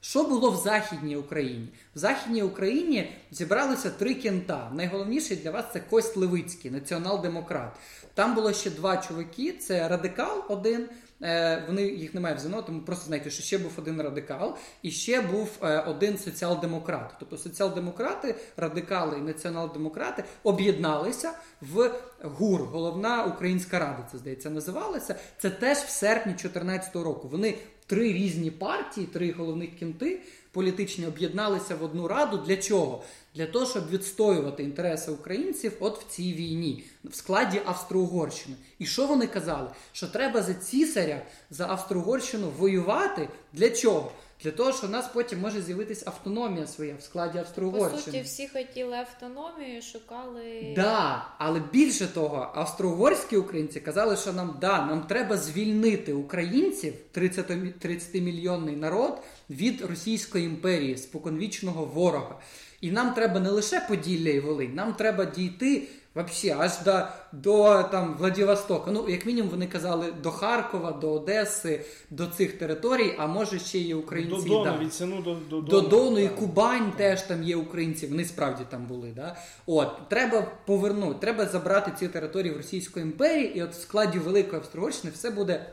Що 0.00 0.24
було 0.24 0.50
в 0.50 0.56
Західній 0.56 1.16
Україні? 1.16 1.68
В 1.94 1.98
Західній 1.98 2.42
Україні 2.42 3.12
зібралися 3.30 3.90
три 3.90 4.14
кента. 4.14 4.70
Найголовніший 4.74 5.36
для 5.36 5.50
вас 5.50 5.64
це 5.72 5.80
Кость 5.80 6.16
Левицький, 6.16 6.70
націонал-демократ. 6.70 7.76
Там 8.14 8.34
було 8.34 8.52
ще 8.52 8.70
два 8.70 8.96
чуваки: 8.96 9.52
це 9.52 9.88
радикал 9.88 10.44
один. 10.48 10.88
Е, 11.22 11.64
вони 11.66 11.82
їх 11.82 12.14
немає 12.14 12.34
в 12.34 12.62
тому 12.66 12.80
просто 12.80 13.06
знаєте, 13.06 13.30
що 13.30 13.42
ще 13.42 13.58
був 13.58 13.72
один 13.78 14.02
радикал, 14.02 14.56
і 14.82 14.90
ще 14.90 15.20
був 15.20 15.48
е, 15.62 15.80
один 15.80 16.18
соціал-демократ. 16.18 17.14
Тобто 17.18 17.36
соціал-демократи, 17.36 18.34
радикали 18.56 19.18
і 19.18 19.20
націонал-демократи 19.20 20.24
об'єдналися 20.42 21.32
в 21.60 21.90
ГУР, 22.22 22.60
головна 22.60 23.24
українська 23.24 23.78
рада. 23.78 24.08
Це 24.12 24.18
здається, 24.18 24.50
називалося. 24.50 25.14
Це 25.38 25.50
теж 25.50 25.78
в 25.78 25.88
серпні 25.88 26.32
2014 26.32 26.96
року. 26.96 27.28
Вони 27.28 27.58
три 27.90 28.12
різні 28.12 28.50
партії, 28.50 29.06
три 29.06 29.32
головних 29.32 29.76
кінти 29.78 30.20
політичні 30.52 31.06
об'єдналися 31.06 31.74
в 31.76 31.84
одну 31.84 32.08
раду. 32.08 32.36
Для 32.46 32.56
чого? 32.56 33.02
Для 33.34 33.46
того, 33.46 33.66
щоб 33.66 33.90
відстоювати 33.90 34.62
інтереси 34.62 35.10
українців 35.10 35.72
от 35.80 36.04
в 36.04 36.08
цій 36.08 36.32
війні 36.32 36.84
в 37.04 37.14
складі 37.14 37.60
Австро-Угорщини. 37.64 38.56
І 38.78 38.86
що 38.86 39.06
вони 39.06 39.26
казали? 39.26 39.70
Що 39.92 40.06
треба 40.06 40.42
за 40.42 40.54
цісаря, 40.54 41.22
за 41.50 41.66
Австро-Угорщину 41.66 42.50
воювати 42.58 43.28
для 43.52 43.70
чого? 43.70 44.12
Для 44.42 44.50
того, 44.50 44.72
що 44.72 44.86
у 44.86 44.90
нас 44.90 45.08
потім 45.14 45.40
може 45.40 45.62
з'явитись 45.62 46.06
автономія 46.06 46.66
своя 46.66 46.94
в 46.98 47.02
складі 47.02 47.38
Австро-Угорщини. 47.38 48.02
По 48.04 48.10
суті, 48.10 48.20
всі 48.20 48.48
хотіли 48.48 48.96
автономію, 48.96 49.82
шукали. 49.82 50.72
Да, 50.76 51.26
але 51.38 51.62
більше 51.72 52.06
того, 52.06 52.52
австро-угорські 52.54 53.36
українці 53.36 53.80
казали, 53.80 54.16
що 54.16 54.32
нам 54.32 54.56
да, 54.60 54.86
нам 54.86 55.02
треба 55.02 55.36
звільнити 55.36 56.12
українців, 56.12 56.94
30 57.12 57.78
30 57.78 58.14
мільйонний 58.14 58.76
народ, 58.76 59.22
від 59.50 59.80
Російської 59.80 60.44
імперії, 60.44 60.96
споконвічного 60.96 61.84
ворога. 61.84 62.38
І 62.80 62.90
нам 62.90 63.14
треба 63.14 63.40
не 63.40 63.50
лише 63.50 63.80
Поділля 63.80 64.30
і 64.30 64.40
Волинь, 64.40 64.74
нам 64.74 64.94
треба 64.94 65.24
дійти 65.24 65.88
Вообще, 66.20 66.56
аж 66.58 66.72
до 66.84 67.02
до 67.32 67.82
там 67.82 68.16
Владивостока. 68.18 68.90
Ну, 68.90 69.08
як 69.08 69.26
мінімум, 69.26 69.50
вони 69.50 69.66
казали 69.66 70.12
до 70.22 70.30
Харкова, 70.30 70.92
до 70.92 71.12
Одеси, 71.12 71.80
до 72.10 72.26
цих 72.26 72.58
територій, 72.58 73.14
а 73.18 73.26
може 73.26 73.58
ще 73.58 73.78
є 73.78 73.94
українці. 73.94 74.48
До 74.48 74.64
Дону, 74.64 74.78
від 74.78 74.94
Сіну 74.94 75.22
до 75.22 75.34
до, 75.34 75.60
до 75.60 75.80
Дону 75.80 76.18
і 76.18 76.28
Кубань 76.28 76.92
теж 76.96 77.22
там 77.22 77.42
є 77.42 77.56
українці, 77.56 78.06
вони 78.06 78.24
справді 78.24 78.62
там 78.70 78.86
були. 78.86 79.12
Да? 79.16 79.36
От, 79.66 80.08
Треба 80.08 80.46
повернути, 80.66 81.20
треба 81.20 81.46
забрати 81.46 81.92
ці 81.98 82.08
території 82.08 82.54
в 82.54 82.56
Російської 82.56 83.04
імперії, 83.06 83.56
і 83.56 83.62
от 83.62 83.72
в 83.72 83.80
складі 83.80 84.18
Великої 84.18 84.56
Австрогорщини 84.56 85.12
все 85.14 85.30
буде 85.30 85.66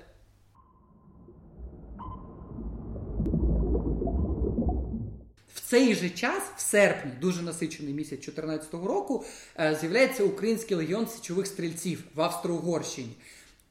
цей 5.70 5.96
же 5.96 6.10
час, 6.10 6.44
в 6.58 6.62
серпні, 6.62 7.12
дуже 7.22 7.42
насичений 7.42 7.94
місяць 7.94 8.20
2014 8.20 8.74
року, 8.74 9.26
е, 9.60 9.78
з'являється 9.80 10.24
Український 10.24 10.78
легіон 10.78 11.08
січових 11.08 11.48
стрільців 11.48 12.04
в 12.16 12.22
Австро-Угорщині. 12.22 13.16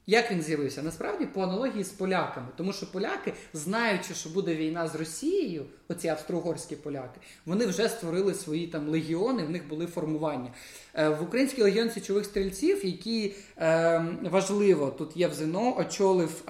Як 0.09 0.31
він 0.31 0.41
з'явився? 0.41 0.83
Насправді 0.83 1.25
по 1.25 1.41
аналогії 1.41 1.83
з 1.83 1.89
поляками, 1.89 2.47
тому 2.57 2.73
що 2.73 2.91
поляки, 2.91 3.33
знаючи, 3.53 4.13
що 4.13 4.29
буде 4.29 4.55
війна 4.55 4.87
з 4.87 4.95
Росією, 4.95 5.65
оці 5.89 6.07
австро-угорські 6.07 6.75
поляки, 6.75 7.19
вони 7.45 7.65
вже 7.65 7.89
створили 7.89 8.33
свої 8.33 8.67
там 8.67 8.89
легіони, 8.89 9.43
в 9.43 9.49
них 9.49 9.67
були 9.67 9.87
формування. 9.87 10.53
Е, 10.93 11.09
в 11.09 11.23
Український 11.23 11.63
легіон 11.63 11.89
січових 11.89 12.25
стрільців, 12.25 12.85
який 12.85 13.35
е, 13.57 14.05
важливо 14.21 14.91
тут 14.97 15.17
є 15.17 15.27
в 15.27 15.33
ЗНО, 15.33 15.77
очолив. 15.77 16.43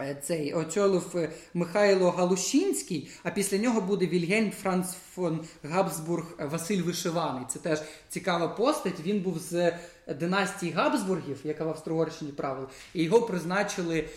Е, 0.00 0.16
цей 0.22 0.54
очолив 0.54 1.12
е, 1.14 1.30
Михайло 1.54 2.10
Галушинський, 2.10 3.08
а 3.22 3.30
після 3.30 3.58
нього 3.58 3.80
буде 3.80 4.06
Вільгельм 4.06 4.50
Франц 4.50 4.94
фон 5.14 5.40
Габсбург 5.62 6.24
е, 6.40 6.46
Василь 6.46 6.82
Вишиваний. 6.82 7.44
Це 7.48 7.58
теж 7.58 7.82
цікава 8.08 8.48
постать. 8.48 9.00
Він 9.00 9.20
був 9.20 9.38
з 9.38 9.72
династії 10.18 10.72
Габсбургів, 10.72 11.40
яка 11.44 11.64
в 11.64 11.68
Австро-Угорщині 11.68 12.32
правила, 12.32 12.68
і 12.94 13.02
його 13.02 13.22
призначили 13.22 14.08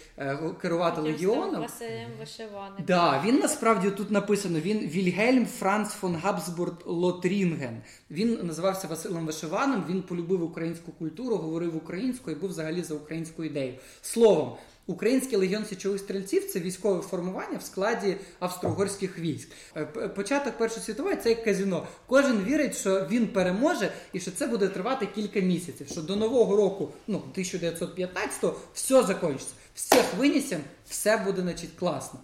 керувати 0.61 1.01
легіоном. 1.01 1.61
Василем 1.61 2.11
Вишиваним. 2.19 2.83
Да, 2.87 3.23
він 3.25 3.39
насправді 3.39 3.91
тут 3.91 4.11
написано: 4.11 4.59
він 4.59 4.79
Вільгельм 4.79 5.45
Франц 5.45 5.89
фон 5.89 6.15
Габсбург 6.15 6.73
Лотрінген. 6.85 7.81
Він 8.11 8.39
називався 8.43 8.87
Василем 8.87 9.25
Вишиваним. 9.25 9.83
Він 9.89 10.01
полюбив 10.01 10.43
українську 10.43 10.91
культуру, 10.91 11.35
говорив 11.35 11.77
українською 11.77 12.37
і 12.37 12.39
був 12.39 12.49
взагалі 12.49 12.83
за 12.83 12.93
українську 12.93 13.43
ідею. 13.43 13.73
Словом. 14.01 14.57
Український 14.89 15.37
легіон 15.37 15.65
січових 15.65 15.99
стрільців 15.99 16.51
це 16.51 16.59
військове 16.59 17.01
формування 17.01 17.57
в 17.57 17.63
складі 17.63 18.17
австро-угорських 18.39 19.19
військ. 19.19 19.49
Е, 19.75 19.85
початок 19.85 20.57
Першої 20.57 20.81
світової 20.81 21.15
це 21.15 21.29
як 21.29 21.43
казіно. 21.43 21.87
Кожен 22.07 22.43
вірить, 22.43 22.77
що 22.77 23.07
він 23.11 23.27
переможе 23.27 23.91
і 24.13 24.19
що 24.19 24.31
це 24.31 24.47
буде 24.47 24.67
тривати 24.67 25.07
кілька 25.15 25.39
місяців. 25.39 25.87
Що 25.91 26.01
до 26.01 26.15
нового 26.15 26.55
року, 26.55 26.89
ну 27.07 27.21
1915-го, 27.37 28.55
все 28.73 29.03
закінчиться. 29.03 29.53
Всіх 29.75 30.13
винесемо, 30.17 30.63
все 30.89 31.17
буде 31.17 31.41
значить, 31.41 31.69
класно. 31.79 32.19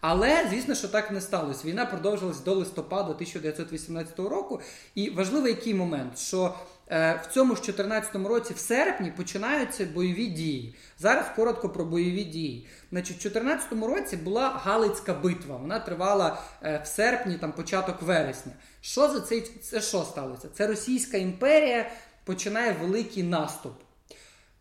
Але 0.00 0.46
звісно, 0.50 0.74
що 0.74 0.88
так 0.88 1.10
не 1.10 1.20
сталося. 1.20 1.60
Війна 1.64 1.86
продовжилась 1.86 2.40
до 2.40 2.54
листопада 2.54 3.10
1918 3.10 4.18
року. 4.18 4.60
І 4.94 5.10
важливий 5.10 5.52
який 5.52 5.74
момент, 5.74 6.18
що 6.18 6.54
в 6.90 7.26
цьому 7.32 7.56
ж 7.56 7.62
2014 7.62 8.14
році, 8.14 8.54
в 8.54 8.58
серпні, 8.58 9.10
починаються 9.10 9.86
бойові 9.94 10.26
дії. 10.26 10.74
Зараз 10.98 11.24
коротко 11.36 11.68
про 11.68 11.84
бойові 11.84 12.24
дії. 12.24 12.66
Значить, 12.90 13.16
в 13.16 13.22
2014 13.22 13.72
році 13.72 14.16
була 14.16 14.48
Галицька 14.48 15.14
битва. 15.14 15.56
Вона 15.56 15.78
тривала 15.78 16.42
е, 16.62 16.80
в 16.84 16.86
серпні, 16.86 17.38
там 17.38 17.52
початок 17.52 18.02
вересня. 18.02 18.52
Що 18.80 19.08
за 19.08 19.20
цей 19.20 19.40
це 19.40 19.80
що 19.80 20.02
сталося? 20.02 20.48
Це 20.54 20.66
Російська 20.66 21.16
імперія 21.16 21.90
починає 22.24 22.76
великий 22.80 23.22
наступ. 23.22 23.72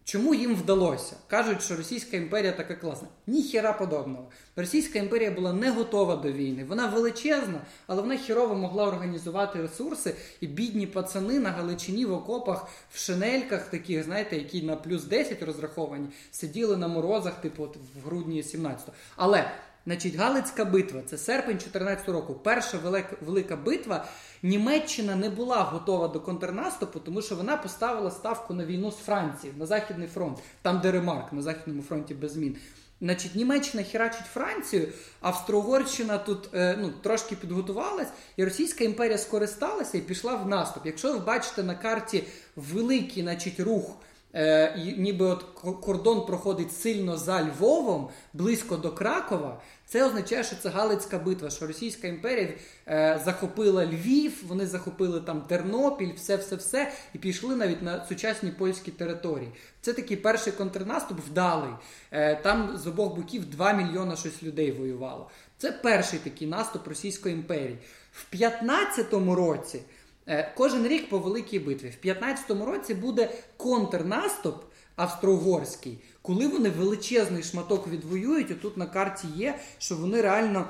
Чому 0.04 0.36
їм 0.36 0.56
вдалося? 0.56 1.16
Кажуть, 1.28 1.62
що 1.62 1.76
Російська 1.76 2.18
імперія 2.18 2.52
така 2.52 2.76
класна. 2.76 3.08
Ніхіра 3.28 3.74
подобного. 3.74 4.30
Російська 4.56 5.00
імперія 5.00 5.32
була 5.32 5.54
не 5.54 5.72
готова 5.72 6.16
до 6.16 6.32
війни. 6.32 6.66
Вона 6.66 6.88
величезна, 6.88 7.62
але 7.88 8.02
вона 8.02 8.18
хірово 8.18 8.56
могла 8.56 8.88
організувати 8.88 9.62
ресурси, 9.62 10.16
і 10.42 10.48
бідні 10.48 10.88
пацани 10.88 11.40
на 11.40 11.50
Галичині 11.50 12.06
в 12.06 12.14
окопах, 12.14 12.68
в 12.92 13.00
шинельках, 13.00 13.68
таких, 13.68 14.04
знаєте, 14.04 14.38
які 14.38 14.62
на 14.62 14.76
плюс 14.76 15.04
10 15.04 15.44
розраховані, 15.44 16.08
сиділи 16.32 16.78
на 16.78 16.88
морозах, 16.88 17.42
типу 17.42 17.64
в 17.64 18.06
грудні 18.06 18.42
17-го. 18.42 18.94
Але 19.16 19.52
Значить, 19.90 20.16
Галицька 20.16 20.66
битва 20.66 21.02
це 21.06 21.18
серпень 21.18 21.58
2014 21.58 22.10
року. 22.10 22.34
Перша 22.34 22.78
велика, 22.78 23.16
велика 23.22 23.56
битва. 23.56 24.06
Німеччина 24.44 25.16
не 25.16 25.30
була 25.30 25.64
готова 25.64 26.08
до 26.08 26.20
контрнаступу, 26.20 27.00
тому 27.00 27.22
що 27.22 27.36
вона 27.36 27.58
поставила 27.58 28.12
ставку 28.12 28.54
на 28.54 28.66
війну 28.66 28.92
з 28.92 28.96
Францією 28.96 29.60
на 29.60 29.66
Західний 29.66 30.08
фронт, 30.08 30.38
там 30.62 30.80
де 30.80 30.92
Ремарк, 30.92 31.34
на 31.34 31.42
Західному 31.42 31.82
фронті 31.82 32.14
без 32.14 32.32
змін. 32.32 32.58
Значить, 33.02 33.36
Німеччина 33.36 33.84
херачить 33.84 34.26
Францію, 34.34 34.88
Австро-Угорщина 35.22 36.18
тут 36.18 36.50
е, 36.54 36.78
ну, 36.82 36.90
трошки 37.02 37.36
підготувалась, 37.36 38.10
і 38.38 38.44
Російська 38.44 38.84
імперія 38.84 39.18
скористалася 39.18 39.98
і 39.98 40.02
пішла 40.02 40.36
в 40.36 40.48
наступ. 40.48 40.86
Якщо 40.86 41.14
ви 41.14 41.20
бачите 41.20 41.64
на 41.64 41.76
карті 41.76 42.24
великий 42.56 43.24
значить, 43.24 43.60
рух 43.60 43.96
е, 44.34 44.96
ніби 44.98 45.26
от 45.26 45.44
кордон 45.82 46.26
проходить 46.26 46.74
сильно 46.74 47.18
за 47.18 47.44
Львовом, 47.44 48.10
близько 48.34 48.78
до 48.78 48.92
Кракова. 48.92 49.62
Це 49.86 50.06
означає, 50.06 50.44
що 50.44 50.56
це 50.56 50.70
Галицька 50.70 51.20
битва, 51.20 51.50
що 51.50 51.68
Російська 51.68 52.08
імперія 52.08 52.50
е, 52.88 53.22
захопила 53.26 53.86
Львів, 53.86 54.44
вони 54.48 54.68
захопили 54.68 55.22
там 55.22 55.42
Тернопіль, 55.42 56.14
все-все-все, 56.16 56.92
і 57.14 57.18
пішли 57.18 57.56
навіть 57.56 57.82
на 57.82 58.06
сучасні 58.06 58.52
польські 58.52 58.92
території. 58.92 59.52
Це 59.82 59.94
такий 59.94 60.18
перший 60.18 60.54
контрнаступ 60.54 61.20
вдалий. 61.20 61.72
Е, 62.12 62.36
там 62.36 62.78
з 62.78 62.88
обох 62.88 63.16
боків 63.16 63.50
2 63.50 63.74
мільйона 63.74 64.16
щось 64.16 64.44
людей 64.44 64.72
воювало. 64.72 65.30
Це 65.58 65.72
перший 65.72 66.20
такий 66.20 66.48
наступ 66.48 66.88
Російської 66.88 67.36
імперії. 67.36 67.78
В 68.12 68.36
15-му 68.36 69.36
році. 69.36 69.82
Е, 70.30 70.52
кожен 70.58 70.88
рік 70.88 71.10
по 71.10 71.20
великій 71.20 71.60
битві. 71.60 71.94
В 72.04 72.06
15-му 72.06 72.66
році 72.66 72.94
буде 72.94 73.30
контрнаступ 73.58 74.56
австро-угорський, 74.96 75.98
коли 76.22 76.48
вони 76.48 76.70
величезний 76.70 77.44
шматок 77.44 77.88
відвоюють. 77.88 78.52
Отут 78.52 78.78
на 78.78 78.86
карті 78.86 79.28
є, 79.36 79.60
що 79.78 79.96
вони 79.96 80.22
реально 80.22 80.66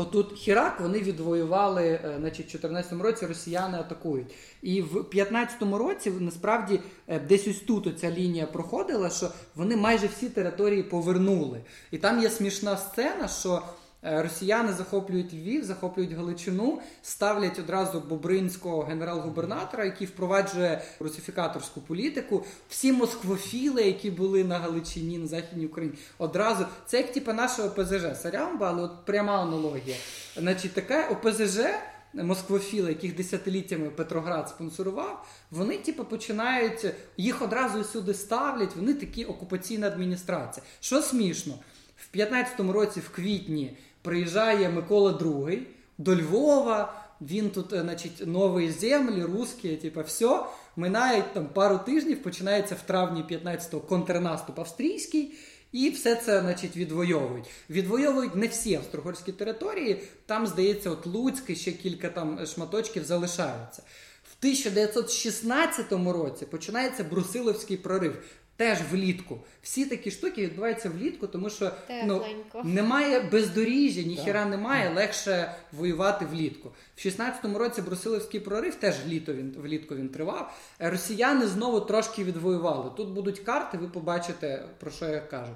Отут 0.00 0.32
Хірак 0.32 0.80
вони 0.80 0.98
відвоювали, 0.98 1.84
е, 1.84 2.16
значить, 2.18 2.46
в 2.46 2.50
14 2.50 2.92
році 3.02 3.26
росіяни 3.26 3.78
атакують. 3.78 4.34
І 4.62 4.82
в 4.82 4.96
15-му 4.96 5.78
році 5.78 6.12
насправді 6.20 6.80
е, 7.08 7.18
десь 7.18 7.48
ось 7.48 7.60
тут 7.60 8.00
ця 8.00 8.10
лінія 8.10 8.46
проходила, 8.46 9.10
що 9.10 9.30
вони 9.54 9.76
майже 9.76 10.06
всі 10.06 10.28
території 10.28 10.82
повернули. 10.82 11.60
І 11.90 11.98
там 11.98 12.22
є 12.22 12.30
смішна 12.30 12.76
сцена, 12.76 13.28
що 13.28 13.62
росіяни 14.02 14.72
захоплюють 14.72 15.34
Львів, 15.34 15.64
захоплюють 15.64 16.12
Галичину, 16.12 16.80
ставлять 17.02 17.58
одразу 17.58 18.00
Бобринського 18.00 18.82
генерал-губернатора, 18.82 19.84
який 19.84 20.06
впроваджує 20.06 20.82
русифікаторську 21.00 21.80
політику. 21.80 22.44
Всі 22.68 22.92
москвофіли, 22.92 23.82
які 23.82 24.10
були 24.10 24.44
на 24.44 24.58
Галичині, 24.58 25.18
на 25.18 25.26
Західній 25.26 25.66
Україні, 25.66 25.96
одразу 26.18 26.66
це 26.86 26.96
як 26.96 27.12
типу 27.12 27.32
нашого 27.32 27.68
ОПЗЖ 27.68 28.20
Сарямба, 28.22 28.68
але 28.68 28.82
от 28.82 29.04
пряма 29.04 29.42
аналогія. 29.42 29.96
Значить, 30.36 30.72
таке 30.72 31.08
ОПЗЖ. 31.08 31.58
Москвофіли, 32.14 32.88
яких 32.88 33.16
десятиліттями 33.16 33.90
Петроград 33.90 34.48
спонсорував, 34.48 35.26
вони 35.50 35.78
типу, 35.78 36.04
починають 36.04 36.86
їх 37.16 37.42
одразу 37.42 37.84
сюди 37.84 38.14
ставлять. 38.14 38.76
Вони 38.76 38.94
такі 38.94 39.24
окупаційна 39.24 39.86
адміністрація. 39.86 40.66
Що 40.80 41.02
смішно, 41.02 41.54
в 41.96 42.16
15-му 42.16 42.72
році, 42.72 43.00
в 43.00 43.08
квітні, 43.08 43.76
приїжджає 44.08 44.68
Микола 44.68 45.12
II 45.12 45.58
до 45.98 46.16
Львова. 46.16 46.92
Він 47.20 47.50
тут, 47.50 47.72
е, 47.72 47.80
значить, 47.80 48.26
нові 48.26 48.70
землі, 48.70 49.22
русські, 49.22 49.76
типу, 49.76 50.00
все. 50.02 50.40
Минає 50.76 51.24
там 51.32 51.46
пару 51.46 51.78
тижнів, 51.78 52.22
починається 52.22 52.74
в 52.74 52.82
травні 52.82 53.24
15-го 53.30 53.80
контрнаступ 53.80 54.58
австрійський, 54.58 55.34
і 55.72 55.90
все 55.90 56.14
це 56.14 56.40
значить, 56.40 56.76
відвоюють. 56.76 57.50
Відвоюють 57.70 58.36
не 58.36 58.46
всі 58.46 58.74
австрогорські 58.74 59.32
території. 59.32 60.02
Там, 60.26 60.46
здається, 60.46 60.90
от 60.90 61.06
Луцьк 61.06 61.50
і 61.50 61.56
ще 61.56 61.72
кілька 61.72 62.08
там 62.08 62.46
шматочків 62.46 63.04
залишаються. 63.04 63.82
В 64.22 64.36
1916 64.40 65.92
році 65.92 66.46
починається 66.46 67.04
Брусиловський 67.04 67.76
прорив. 67.76 68.16
Теж 68.58 68.78
влітку. 68.90 69.38
Всі 69.62 69.86
такі 69.86 70.10
штуки 70.10 70.42
відбуваються 70.42 70.90
влітку, 70.90 71.26
тому 71.26 71.50
що 71.50 71.70
ну, 72.04 72.24
немає 72.64 73.20
бездоріжжя, 73.20 74.02
ніхіра 74.02 74.44
немає, 74.44 74.90
легше 74.94 75.54
воювати 75.72 76.26
влітку. 76.26 76.72
В 76.96 77.00
16-му 77.00 77.58
році 77.58 77.82
Брусиловський 77.82 78.40
прорив 78.40 78.74
теж 78.74 78.94
літо 79.06 79.34
він 79.34 79.56
влітку 79.62 79.94
він 79.94 80.08
тривав. 80.08 80.58
Росіяни 80.78 81.46
знову 81.46 81.80
трошки 81.80 82.24
відвоювали. 82.24 82.90
Тут 82.96 83.08
будуть 83.08 83.38
карти, 83.38 83.78
ви 83.78 83.88
побачите, 83.88 84.64
про 84.78 84.90
що 84.90 85.04
я 85.04 85.20
кажу. 85.20 85.52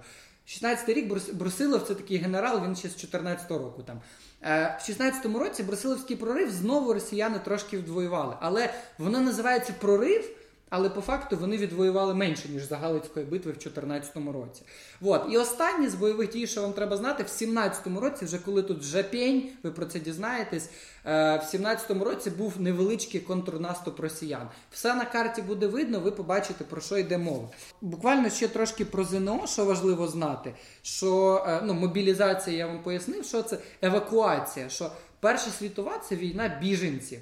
16-й 0.48 0.92
рік 0.92 1.32
Брусилов 1.32 1.82
це 1.82 1.94
такий 1.94 2.16
генерал, 2.16 2.64
він 2.64 2.76
ще 2.76 2.88
з 2.88 3.04
14-го 3.04 3.58
року 3.58 3.82
там. 3.82 4.00
Е, 4.42 4.78
в 4.80 4.90
16-му 4.90 5.38
році 5.38 5.62
Брусиловський 5.62 6.16
прорив 6.16 6.50
знову 6.50 6.92
росіяни 6.92 7.38
трошки 7.38 7.76
відвоювали. 7.76 8.36
Але 8.40 8.74
воно 8.98 9.20
називається 9.20 9.74
прорив 9.80 10.41
але 10.72 10.88
по 10.88 11.00
факту 11.00 11.36
вони 11.36 11.56
відвоювали 11.56 12.14
менше, 12.14 12.48
ніж 12.48 12.62
за 12.68 12.76
Галицької 12.76 13.26
битви 13.26 13.50
в 13.50 13.54
2014 13.54 14.16
році. 14.16 14.62
От. 15.00 15.22
І 15.30 15.38
останні 15.38 15.88
з 15.88 15.94
бойових 15.94 16.30
дій, 16.30 16.46
що 16.46 16.62
вам 16.62 16.72
треба 16.72 16.96
знати, 16.96 17.22
в 17.22 17.26
17-му 17.26 18.00
році, 18.00 18.24
вже 18.24 18.38
коли 18.38 18.62
тут 18.62 18.82
жапень, 18.82 19.48
ви 19.62 19.70
про 19.70 19.86
це 19.86 20.00
дізнаєтесь. 20.00 20.70
Е, 21.06 21.36
в 21.36 21.54
17-му 21.54 22.04
році 22.04 22.30
був 22.30 22.60
невеличкий 22.60 23.20
контрнаступ 23.20 24.00
росіян. 24.00 24.48
Все 24.70 24.94
на 24.94 25.04
карті 25.04 25.42
буде 25.42 25.66
видно, 25.66 26.00
ви 26.00 26.10
побачите, 26.10 26.64
про 26.64 26.80
що 26.80 26.98
йде 26.98 27.18
мова. 27.18 27.48
Буквально 27.80 28.30
ще 28.30 28.48
трошки 28.48 28.84
про 28.84 29.04
ЗНО, 29.04 29.46
що 29.46 29.64
важливо 29.64 30.08
знати, 30.08 30.54
що 30.82 31.44
е, 31.48 31.60
ну, 31.64 31.74
мобілізація, 31.74 32.56
я 32.56 32.66
вам 32.66 32.82
пояснив, 32.82 33.24
що 33.24 33.42
це 33.42 33.58
евакуація. 33.82 34.68
що 34.68 34.90
Перша 35.20 35.50
світова 35.50 35.98
це 36.08 36.16
війна 36.16 36.58
біженців. 36.60 37.18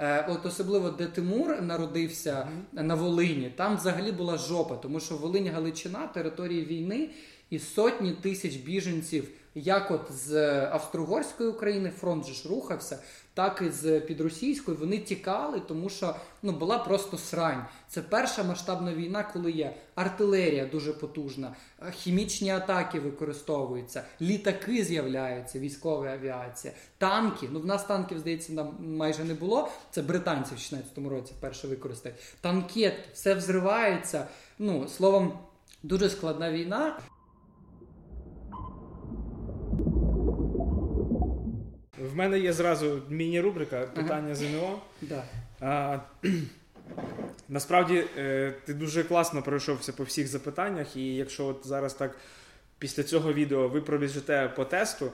Е, 0.00 0.26
от 0.28 0.46
особливо 0.46 0.90
де 0.90 1.06
Тимур 1.06 1.62
народився 1.62 2.30
mm-hmm. 2.30 2.82
на 2.82 2.94
Волині, 2.94 3.52
там 3.56 3.76
взагалі 3.76 4.12
була 4.12 4.38
жопа, 4.38 4.76
тому 4.76 5.00
що 5.00 5.16
Волинь 5.16 5.48
Галичина 5.48 6.06
території 6.06 6.64
війни 6.64 7.10
і 7.50 7.58
сотні 7.58 8.12
тисяч 8.12 8.56
біженців, 8.56 9.28
як 9.54 9.90
от 9.90 10.12
з 10.12 10.36
Австро-Угорської 10.66 11.50
України 11.50 11.92
фронт 12.00 12.26
же 12.26 12.34
ж 12.34 12.48
рухався, 12.48 12.98
так 13.38 13.62
і 13.66 13.70
з 13.70 14.00
підросійської, 14.00 14.76
вони 14.76 14.98
тікали, 14.98 15.60
тому 15.60 15.88
що 15.88 16.14
ну 16.42 16.52
була 16.52 16.78
просто 16.78 17.18
срань. 17.18 17.66
Це 17.88 18.02
перша 18.02 18.42
масштабна 18.42 18.94
війна, 18.94 19.24
коли 19.32 19.50
є 19.50 19.74
артилерія 19.94 20.66
дуже 20.66 20.92
потужна, 20.92 21.54
хімічні 21.92 22.50
атаки 22.50 23.00
використовуються, 23.00 24.04
літаки 24.20 24.84
з'являються, 24.84 25.58
військова 25.58 26.06
авіація, 26.06 26.74
танки. 26.98 27.48
Ну 27.52 27.60
в 27.60 27.66
нас 27.66 27.84
танків 27.84 28.18
здається 28.18 28.52
нам 28.52 28.76
майже 28.80 29.24
не 29.24 29.34
було. 29.34 29.68
Це 29.90 30.02
британці 30.02 30.54
в 30.54 30.58
16-му 30.58 31.08
році 31.08 31.32
вперше 31.38 31.68
використають. 31.68 32.18
Танкет, 32.40 32.94
все 33.12 33.34
взривається. 33.34 34.28
Ну 34.58 34.88
словом, 34.88 35.38
дуже 35.82 36.10
складна 36.10 36.52
війна. 36.52 36.98
В 42.02 42.16
мене 42.16 42.38
є 42.38 42.52
зразу 42.52 43.02
міні-рубрика 43.08 43.80
питання 43.80 44.24
ага. 44.24 44.34
ЗНО. 44.34 44.78
Да. 45.02 45.24
А, 45.60 45.98
Насправді 47.48 48.04
е, 48.18 48.54
ти 48.64 48.74
дуже 48.74 49.04
класно 49.04 49.42
пройшовся 49.42 49.92
по 49.92 50.04
всіх 50.04 50.28
запитаннях, 50.28 50.96
і 50.96 51.14
якщо 51.14 51.46
от 51.46 51.60
зараз 51.64 51.94
так 51.94 52.16
після 52.78 53.02
цього 53.02 53.32
відео 53.32 53.68
ви 53.68 53.80
пробіжите 53.80 54.52
по 54.56 54.64
тесту, 54.64 55.12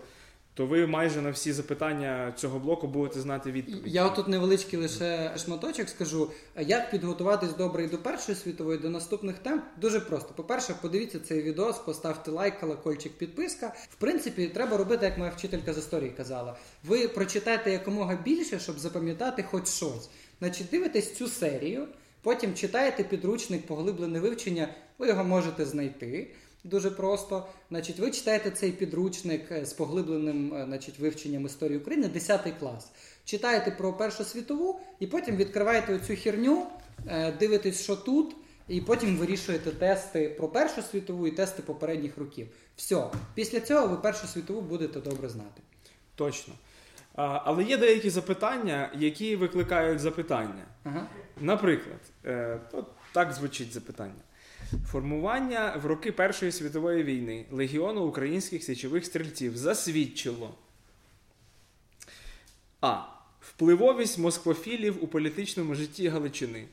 то 0.54 0.66
ви 0.66 0.86
майже 0.86 1.22
на 1.22 1.30
всі 1.30 1.52
запитання 1.52 2.32
цього 2.36 2.58
блоку 2.58 2.86
будете 2.86 3.20
знати 3.20 3.52
відповідь. 3.52 3.82
Я 3.86 4.08
тут 4.08 4.28
невеличкий 4.28 4.78
лише 4.78 5.32
шматочок 5.38 5.88
скажу. 5.88 6.30
Як 6.60 6.90
підготуватись 6.90 7.56
добре 7.56 7.84
і 7.84 7.86
до 7.86 7.98
першої 7.98 8.38
світової, 8.38 8.78
до 8.78 8.90
наступних 8.90 9.38
тем 9.38 9.62
дуже 9.80 10.00
просто. 10.00 10.34
По-перше, 10.36 10.74
подивіться 10.82 11.20
цей 11.20 11.42
відео, 11.42 11.74
поставте 11.86 12.30
лайк, 12.30 12.60
колокольчик, 12.60 13.12
підписка. 13.12 13.74
В 13.90 13.94
принципі, 13.94 14.46
треба 14.46 14.76
робити, 14.76 15.06
як 15.06 15.18
моя 15.18 15.30
вчителька 15.30 15.72
з 15.72 15.78
історії 15.78 16.10
казала. 16.10 16.56
Ви 16.84 17.08
прочитайте 17.08 17.70
якомога 17.72 18.18
більше, 18.24 18.58
щоб 18.58 18.78
запам'ятати 18.78 19.42
хоч 19.42 19.68
щось. 19.68 20.10
Значить, 20.38 20.66
дивитесь 20.70 21.14
цю 21.14 21.28
серію, 21.28 21.86
потім 22.22 22.54
читаєте 22.54 23.04
підручник, 23.04 23.66
поглиблене 23.66 24.20
вивчення, 24.20 24.68
ви 24.98 25.08
його 25.08 25.24
можете 25.24 25.64
знайти. 25.64 26.30
Дуже 26.64 26.90
просто. 26.90 27.46
Значить, 27.70 27.98
Ви 27.98 28.10
читаєте 28.10 28.50
цей 28.50 28.72
підручник 28.72 29.52
е, 29.52 29.66
з 29.66 29.72
поглибленим 29.72 30.54
е, 30.54 30.64
значить, 30.64 30.98
вивченням 30.98 31.46
історії 31.46 31.78
України, 31.78 32.08
10 32.08 32.52
клас. 32.60 32.90
Читаєте 33.24 33.70
про 33.70 33.92
Першу 33.92 34.24
світову 34.24 34.80
і 35.00 35.06
потім 35.06 35.36
відкриваєте 35.36 35.94
оцю 35.94 36.16
херню, 36.16 36.66
е, 37.08 37.32
дивитесь, 37.32 37.82
що 37.82 37.96
тут, 37.96 38.36
і 38.68 38.80
потім 38.80 39.16
вирішуєте 39.16 39.70
тести 39.70 40.28
про 40.28 40.48
Першу 40.48 40.82
світову 40.82 41.26
і 41.26 41.30
тести 41.30 41.62
попередніх 41.62 42.18
років. 42.18 42.46
Все. 42.76 43.06
Після 43.34 43.60
цього 43.60 43.86
ви 43.86 43.96
Першу 43.96 44.26
світову 44.26 44.60
будете 44.60 45.00
добре 45.00 45.28
знати. 45.28 45.62
Точно. 46.14 46.54
А, 47.14 47.40
Але 47.44 47.64
є 47.64 47.76
деякі 47.76 48.10
запитання, 48.10 48.90
які 48.98 49.36
викликають 49.36 50.00
запитання. 50.00 50.64
Ага. 50.84 51.06
Наприклад, 51.40 52.00
е, 52.24 52.60
так 53.14 53.32
звучить 53.32 53.72
запитання. 53.72 54.22
Формування 54.90 55.80
в 55.82 55.86
роки 55.86 56.12
Першої 56.12 56.52
світової 56.52 57.02
війни 57.02 57.44
Легіону 57.50 58.00
українських 58.00 58.64
січових 58.64 59.04
стрільців 59.04 59.56
засвідчило 59.56 60.54
А. 62.80 62.98
Впливовість 63.40 64.18
москвофілів 64.18 65.04
у 65.04 65.06
політичному 65.06 65.74
житті 65.74 66.08
Галичини. 66.08 66.64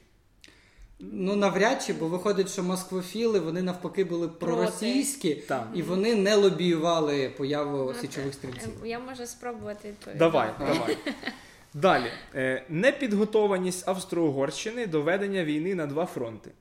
Ну, 0.99 1.36
навряд 1.36 1.84
чи, 1.84 1.93
бо 1.93 2.08
виходить, 2.08 2.49
що 2.49 2.63
москвофіли 2.63 3.39
вони 3.39 3.62
навпаки 3.62 4.04
були 4.04 4.27
проросійські 4.27 5.36
Проти. 5.36 5.63
і 5.73 5.82
вони 5.82 6.15
не 6.15 6.36
лобіювали 6.36 7.30
появу 7.38 7.93
ну, 7.95 8.01
січових 8.01 8.34
стрільців. 8.34 8.71
Я 8.86 8.99
можу 8.99 9.25
спробувати 9.25 9.88
відповідати. 9.88 10.19
Давай, 10.19 10.49
давай. 10.60 10.97
Далі. 11.74 12.12
Е, 12.36 12.66
непідготованість 12.70 13.88
Австро-Угорщини 13.88 14.88
до 14.88 15.02
ведення 15.02 15.44
війни 15.44 15.76
на 15.76 15.86
два 15.86 16.06
фронти. 16.06 16.52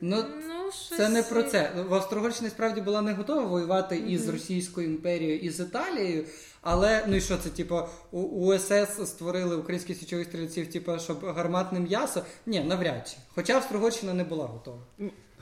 Ну, 0.00 0.24
ну 0.48 0.70
це 0.96 1.08
не 1.08 1.22
про 1.22 1.42
це. 1.42 1.72
В 1.88 1.94
Австрогорщині 1.94 2.50
справді 2.50 2.80
була 2.80 3.02
не 3.02 3.12
готова 3.12 3.42
воювати 3.42 3.94
mm-hmm. 3.94 4.06
із 4.06 4.28
Російською 4.28 4.88
імперією 4.88 5.38
і 5.38 5.50
з 5.50 5.60
Італією. 5.60 6.24
Але 6.60 7.04
ну 7.06 7.16
і 7.16 7.20
що 7.20 7.36
це, 7.36 7.48
типу, 7.48 7.80
у 8.10 8.20
УСС 8.20 9.06
створили 9.06 9.56
українських 9.56 9.98
січових 9.98 10.26
стрільців, 10.26 10.72
типу, 10.72 10.98
щоб 10.98 11.24
гарматне 11.24 11.80
м'ясо? 11.80 12.22
Ні, 12.46 12.60
навряд 12.60 13.08
чи. 13.08 13.16
Хоча 13.34 13.54
Австрогорщина 13.54 14.14
не 14.14 14.24
була 14.24 14.46
готова. 14.46 14.78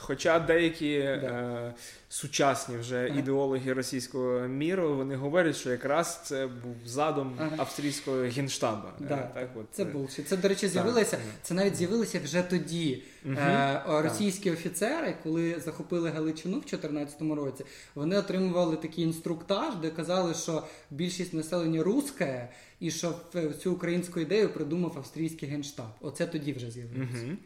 Хоча 0.00 0.38
деякі 0.38 0.92
е, 0.92 1.74
сучасні 2.08 2.76
вже 2.76 3.06
ага. 3.10 3.18
ідеологи 3.18 3.72
російського 3.72 4.40
міру 4.40 4.96
вони 4.96 5.16
говорять, 5.16 5.56
що 5.56 5.70
якраз 5.70 6.20
це 6.24 6.46
був 6.46 6.76
задум 6.86 7.36
ага. 7.38 7.56
австрійського 7.56 8.16
генштабу. 8.16 8.88
Да. 8.98 9.14
Е, 9.14 9.30
так, 9.34 9.50
от, 9.54 9.66
Це 9.72 9.84
був 9.84 10.10
це, 10.26 10.36
до 10.36 10.48
речі, 10.48 10.68
з'явилося. 10.68 11.18
Це 11.42 11.54
навіть 11.54 11.76
з'явилося 11.76 12.20
вже 12.24 12.42
тоді. 12.42 13.02
Угу. 13.24 13.34
Е, 13.34 13.82
Російські 13.86 14.50
офіцери, 14.50 15.14
коли 15.22 15.60
захопили 15.60 16.10
Галичину 16.10 16.56
в 16.56 16.60
2014 16.60 17.22
році, 17.22 17.64
вони 17.94 18.18
отримували 18.18 18.76
такий 18.76 19.04
інструктаж, 19.04 19.74
де 19.82 19.90
казали, 19.90 20.34
що 20.34 20.62
більшість 20.90 21.34
населення 21.34 21.82
русське, 21.82 22.48
і 22.80 22.90
що 22.90 23.14
цю 23.62 23.72
українську 23.72 24.20
ідею 24.20 24.48
придумав 24.48 24.98
австрійський 24.98 25.48
генштаб. 25.48 25.90
Оце 26.00 26.26
тоді 26.26 26.52
вже 26.52 26.70
з'явилося. 26.70 27.26
Угу. 27.26 27.36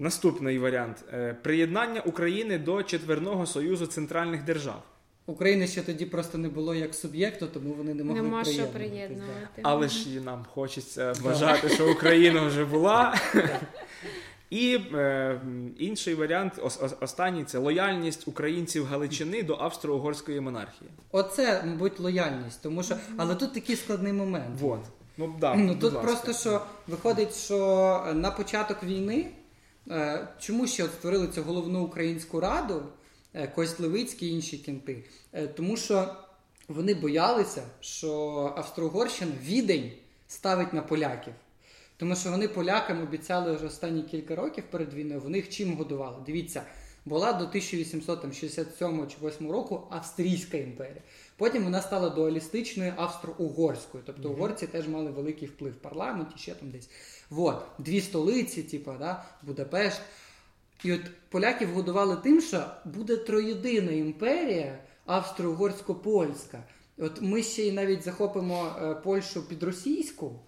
Наступний 0.00 0.58
варіант: 0.58 1.04
е, 1.12 1.36
приєднання 1.42 2.00
України 2.00 2.58
до 2.58 2.82
четверного 2.82 3.46
союзу 3.46 3.86
центральних 3.86 4.44
держав. 4.44 4.82
України 5.26 5.66
ще 5.66 5.82
тоді 5.82 6.06
просто 6.06 6.38
не 6.38 6.48
було 6.48 6.74
як 6.74 6.94
суб'єкту, 6.94 7.46
тому 7.46 7.74
вони 7.74 7.94
не 7.94 8.04
могли 8.04 8.22
Нема 8.22 8.44
що 8.44 8.66
приєднувати. 8.66 9.62
Але 9.62 9.88
ж 9.88 10.16
і 10.16 10.20
нам 10.20 10.46
хочеться 10.54 11.12
вважати, 11.12 11.68
що 11.68 11.90
Україна 11.90 12.46
вже 12.46 12.64
була. 12.64 13.14
І 14.50 14.78
е, 14.94 15.40
інший 15.78 16.14
варіант, 16.14 16.52
останній 17.00 17.44
це 17.44 17.58
лояльність 17.58 18.28
українців 18.28 18.84
Галичини 18.84 19.42
до 19.42 19.54
австро-угорської 19.54 20.40
монархії. 20.40 20.90
Оце, 21.10 21.62
мабуть, 21.66 22.00
лояльність, 22.00 22.62
тому 22.62 22.82
що 22.82 22.96
але 23.16 23.34
тут 23.34 23.54
такий 23.54 23.76
складний 23.76 24.12
момент. 24.12 24.60
Вот. 24.60 24.80
Ну, 25.16 25.34
да, 25.40 25.54
ну 25.54 25.74
Тут 25.74 25.92
ласка. 25.92 26.00
просто 26.00 26.32
що 26.32 26.60
виходить, 26.88 27.34
що 27.34 27.56
на 28.14 28.30
початок 28.30 28.82
війни 28.82 29.26
чому 30.38 30.66
ще 30.66 30.84
от 30.84 30.90
створили 30.92 31.28
цю 31.28 31.42
головну 31.42 31.84
українську 31.84 32.40
раду, 32.40 32.82
е, 33.34 33.46
Кость 33.46 33.80
Левицький 33.80 34.28
і 34.28 34.32
інші 34.32 34.58
кінти? 34.58 35.04
Е, 35.32 35.46
тому 35.46 35.76
що 35.76 36.16
вони 36.68 36.94
боялися, 36.94 37.62
що 37.80 38.10
Австро-Угорщина 38.56 39.32
відень 39.42 39.92
ставить 40.28 40.72
на 40.72 40.82
поляків. 40.82 41.32
Тому 41.96 42.16
що 42.16 42.30
вони 42.30 42.48
полякам 42.48 43.02
обіцяли 43.02 43.56
вже 43.56 43.66
останні 43.66 44.02
кілька 44.02 44.36
років 44.36 44.64
перед 44.70 44.94
війною, 44.94 45.20
вони 45.20 45.38
їх 45.38 45.48
чим 45.48 45.74
годували. 45.74 46.16
Дивіться, 46.26 46.62
була 47.04 47.32
до 47.32 47.44
1867 47.44 49.06
чи 49.08 49.26
8 49.26 49.50
року 49.52 49.86
Австрійська 49.90 50.56
імперія. 50.56 51.02
Потім 51.40 51.64
вона 51.64 51.82
стала 51.82 52.08
дуалістичною 52.08 52.94
австро-угорською. 52.96 54.02
Тобто 54.06 54.28
mm-hmm. 54.28 54.32
угорці 54.32 54.66
теж 54.66 54.88
мали 54.88 55.10
великий 55.10 55.48
вплив 55.48 55.72
в 55.72 55.76
парламенті, 55.76 56.38
ще 56.38 56.54
там 56.54 56.70
десь. 56.70 56.90
Вот. 57.30 57.62
Дві 57.78 58.00
столиці, 58.00 58.62
типу, 58.62 58.92
да, 58.98 59.24
Будапешт. 59.42 60.00
І 60.84 60.92
от 60.92 61.00
поляків 61.28 61.72
годували 61.72 62.16
тим, 62.16 62.40
що 62.40 62.64
буде 62.84 63.16
троєдина 63.16 63.92
імперія 63.92 64.78
австро-угорсько-польська. 65.06 66.58
От 66.98 67.22
ми 67.22 67.42
ще 67.42 67.62
й 67.62 67.72
навіть 67.72 68.02
захопимо 68.02 68.76
е, 68.82 68.94
Польщу 68.94 69.48
під 69.48 69.62
російську, 69.62 70.40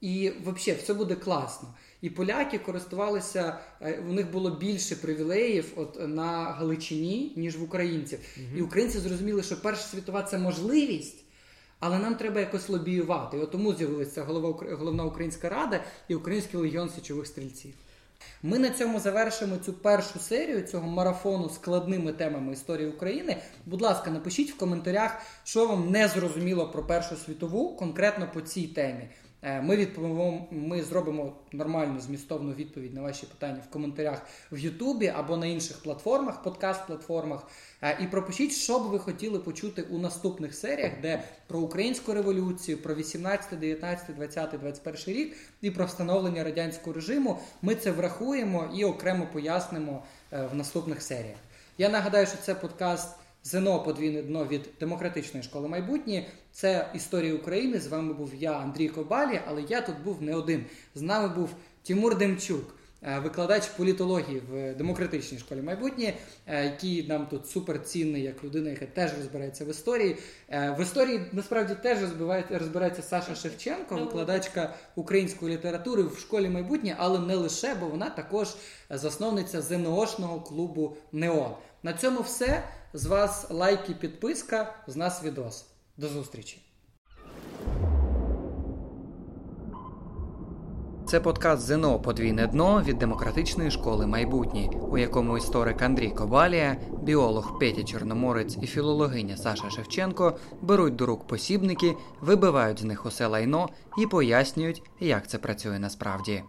і 0.00 0.30
взагалі 0.30 0.80
все 0.82 0.94
буде 0.94 1.14
класно. 1.14 1.74
І 2.02 2.10
поляки 2.10 2.58
користувалися, 2.58 3.58
е, 3.80 4.02
у 4.08 4.12
них 4.12 4.30
було 4.30 4.50
більше 4.50 4.96
привілеїв 4.96 5.72
от 5.76 6.08
на 6.08 6.44
Галичині, 6.44 7.32
ніж 7.36 7.56
в 7.56 7.62
українців. 7.62 8.18
Угу. 8.36 8.46
І 8.58 8.62
українці 8.62 8.98
зрозуміли, 8.98 9.42
що 9.42 9.62
Перша 9.62 9.82
світова 9.82 10.22
це 10.22 10.38
можливість, 10.38 11.24
але 11.80 11.98
нам 11.98 12.14
треба 12.14 12.40
якось 12.40 12.68
лобіювати. 12.68 13.36
І 13.36 13.40
от 13.40 13.50
тому 13.50 13.74
з'явилася 13.74 14.24
головна 14.78 15.04
українська 15.04 15.48
рада 15.48 15.80
і 16.08 16.14
Український 16.14 16.60
легіон 16.60 16.90
січових 16.90 17.26
стрільців. 17.26 17.74
Ми 18.42 18.58
на 18.58 18.70
цьому 18.70 19.00
завершимо 19.00 19.56
цю 19.56 19.72
першу 19.72 20.18
серію 20.18 20.62
цього 20.62 20.88
марафону 20.88 21.48
складними 21.48 22.12
темами 22.12 22.52
історії 22.52 22.88
України. 22.88 23.36
Будь 23.66 23.82
ласка, 23.82 24.10
напишіть 24.10 24.52
в 24.52 24.56
коментарях, 24.56 25.22
що 25.44 25.66
вам 25.66 25.90
не 25.90 26.08
зрозуміло 26.08 26.68
про 26.68 26.86
Першу 26.86 27.16
світову, 27.16 27.76
конкретно 27.76 28.28
по 28.34 28.40
цій 28.40 28.66
темі. 28.66 29.08
Е, 29.44 29.62
ми 29.62 29.76
відповімо, 29.76 30.46
ми 30.50 30.82
зробимо 30.82 31.32
нормальну 31.52 32.00
змістовну 32.00 32.52
відповідь 32.52 32.94
на 32.94 33.02
ваші 33.02 33.26
питання 33.26 33.60
в 33.68 33.70
коментарях 33.70 34.22
в 34.52 34.58
Ютубі 34.58 35.06
або 35.06 35.36
на 35.36 35.46
інших 35.46 35.82
платформах, 35.82 36.44
подкаст-платформах. 36.44 37.38
Е, 37.82 37.98
і 38.00 38.06
пропишіть, 38.06 38.52
що 38.52 38.78
б 38.78 38.82
ви 38.82 38.98
хотіли 38.98 39.38
почути 39.38 39.82
у 39.82 39.98
наступних 39.98 40.54
серіях, 40.54 40.92
де 41.02 41.22
про 41.46 41.58
українську 41.60 42.12
революцію, 42.12 42.78
про 42.78 42.94
18, 42.94 43.58
19, 43.58 44.16
20, 44.16 44.60
21 44.60 45.14
рік 45.14 45.36
і 45.60 45.70
про 45.70 45.86
встановлення 45.86 46.44
радянського 46.44 46.94
режиму. 46.94 47.38
Ми 47.62 47.74
це 47.74 47.90
врахуємо 47.90 48.70
і 48.74 48.84
окремо 48.84 49.26
пояснимо 49.32 50.02
е, 50.32 50.48
в 50.52 50.54
наступних 50.54 51.02
серіях. 51.02 51.38
Я 51.78 51.88
нагадаю, 51.88 52.26
що 52.26 52.36
це 52.36 52.54
подкаст. 52.54 53.21
ЗНО 53.44 53.82
подвійне 53.82 54.22
дно 54.22 54.46
від 54.46 54.68
демократичної 54.80 55.44
школи 55.44 55.68
майбутнє. 55.68 56.26
Це 56.52 56.90
історія 56.94 57.34
України. 57.34 57.80
З 57.80 57.86
вами 57.86 58.12
був 58.12 58.32
я, 58.38 58.52
Андрій 58.52 58.88
Кобалі, 58.88 59.40
але 59.46 59.62
я 59.68 59.80
тут 59.80 59.94
був 60.04 60.22
не 60.22 60.34
один. 60.34 60.64
З 60.94 61.02
нами 61.02 61.28
був 61.34 61.50
Тимур 61.82 62.18
Демчук, 62.18 62.74
е, 63.02 63.18
викладач 63.18 63.66
політології 63.66 64.42
в 64.50 64.74
демократичній 64.74 65.38
школі 65.38 65.62
майбутнє, 65.62 66.14
е, 66.46 66.64
який 66.64 67.08
нам 67.08 67.26
тут 67.26 67.46
суперцінний, 67.46 68.22
як 68.22 68.44
людина, 68.44 68.70
яка 68.70 68.86
теж 68.86 69.10
розбирається 69.18 69.64
в 69.64 69.70
історії. 69.70 70.16
Е, 70.48 70.76
в 70.78 70.82
історії 70.82 71.20
насправді 71.32 71.74
теж 71.82 71.98
розбирається 72.50 73.02
Саша 73.02 73.34
Шевченко, 73.34 73.96
викладачка 73.96 74.74
української 74.96 75.54
літератури 75.56 76.02
в 76.02 76.18
школі 76.18 76.48
майбутнє, 76.48 76.94
але 76.98 77.18
не 77.18 77.36
лише, 77.36 77.74
бо 77.74 77.86
вона 77.86 78.10
також 78.10 78.48
засновниця 78.90 79.62
ЗНОшного 79.62 80.40
клубу 80.40 80.96
НЕОН. 81.12 81.54
На 81.82 81.92
цьому 81.92 82.20
все. 82.20 82.62
З 82.94 83.06
вас 83.06 83.50
лайки, 83.50 83.94
підписка, 83.94 84.74
з 84.86 84.96
нас 84.96 85.24
відос. 85.24 85.66
До 85.96 86.08
зустрічі. 86.08 86.62
Це 91.06 91.20
подкаст 91.20 91.62
ЗНО 91.62 92.00
Подвійне 92.00 92.46
дно 92.46 92.82
від 92.82 92.98
демократичної 92.98 93.70
школи 93.70 94.06
майбутнє, 94.06 94.70
у 94.90 94.98
якому 94.98 95.38
історик 95.38 95.82
Андрій 95.82 96.10
Кобалія, 96.10 96.76
біолог 97.02 97.58
Петя 97.58 97.82
Чорноморець 97.82 98.56
і 98.62 98.66
філологиня 98.66 99.36
Саша 99.36 99.70
Шевченко 99.70 100.38
беруть 100.62 100.96
до 100.96 101.06
рук 101.06 101.26
посібники, 101.26 101.96
вибивають 102.20 102.80
з 102.80 102.84
них 102.84 103.06
усе 103.06 103.26
лайно 103.26 103.68
і 103.98 104.06
пояснюють, 104.06 104.82
як 105.00 105.28
це 105.28 105.38
працює 105.38 105.78
насправді. 105.78 106.42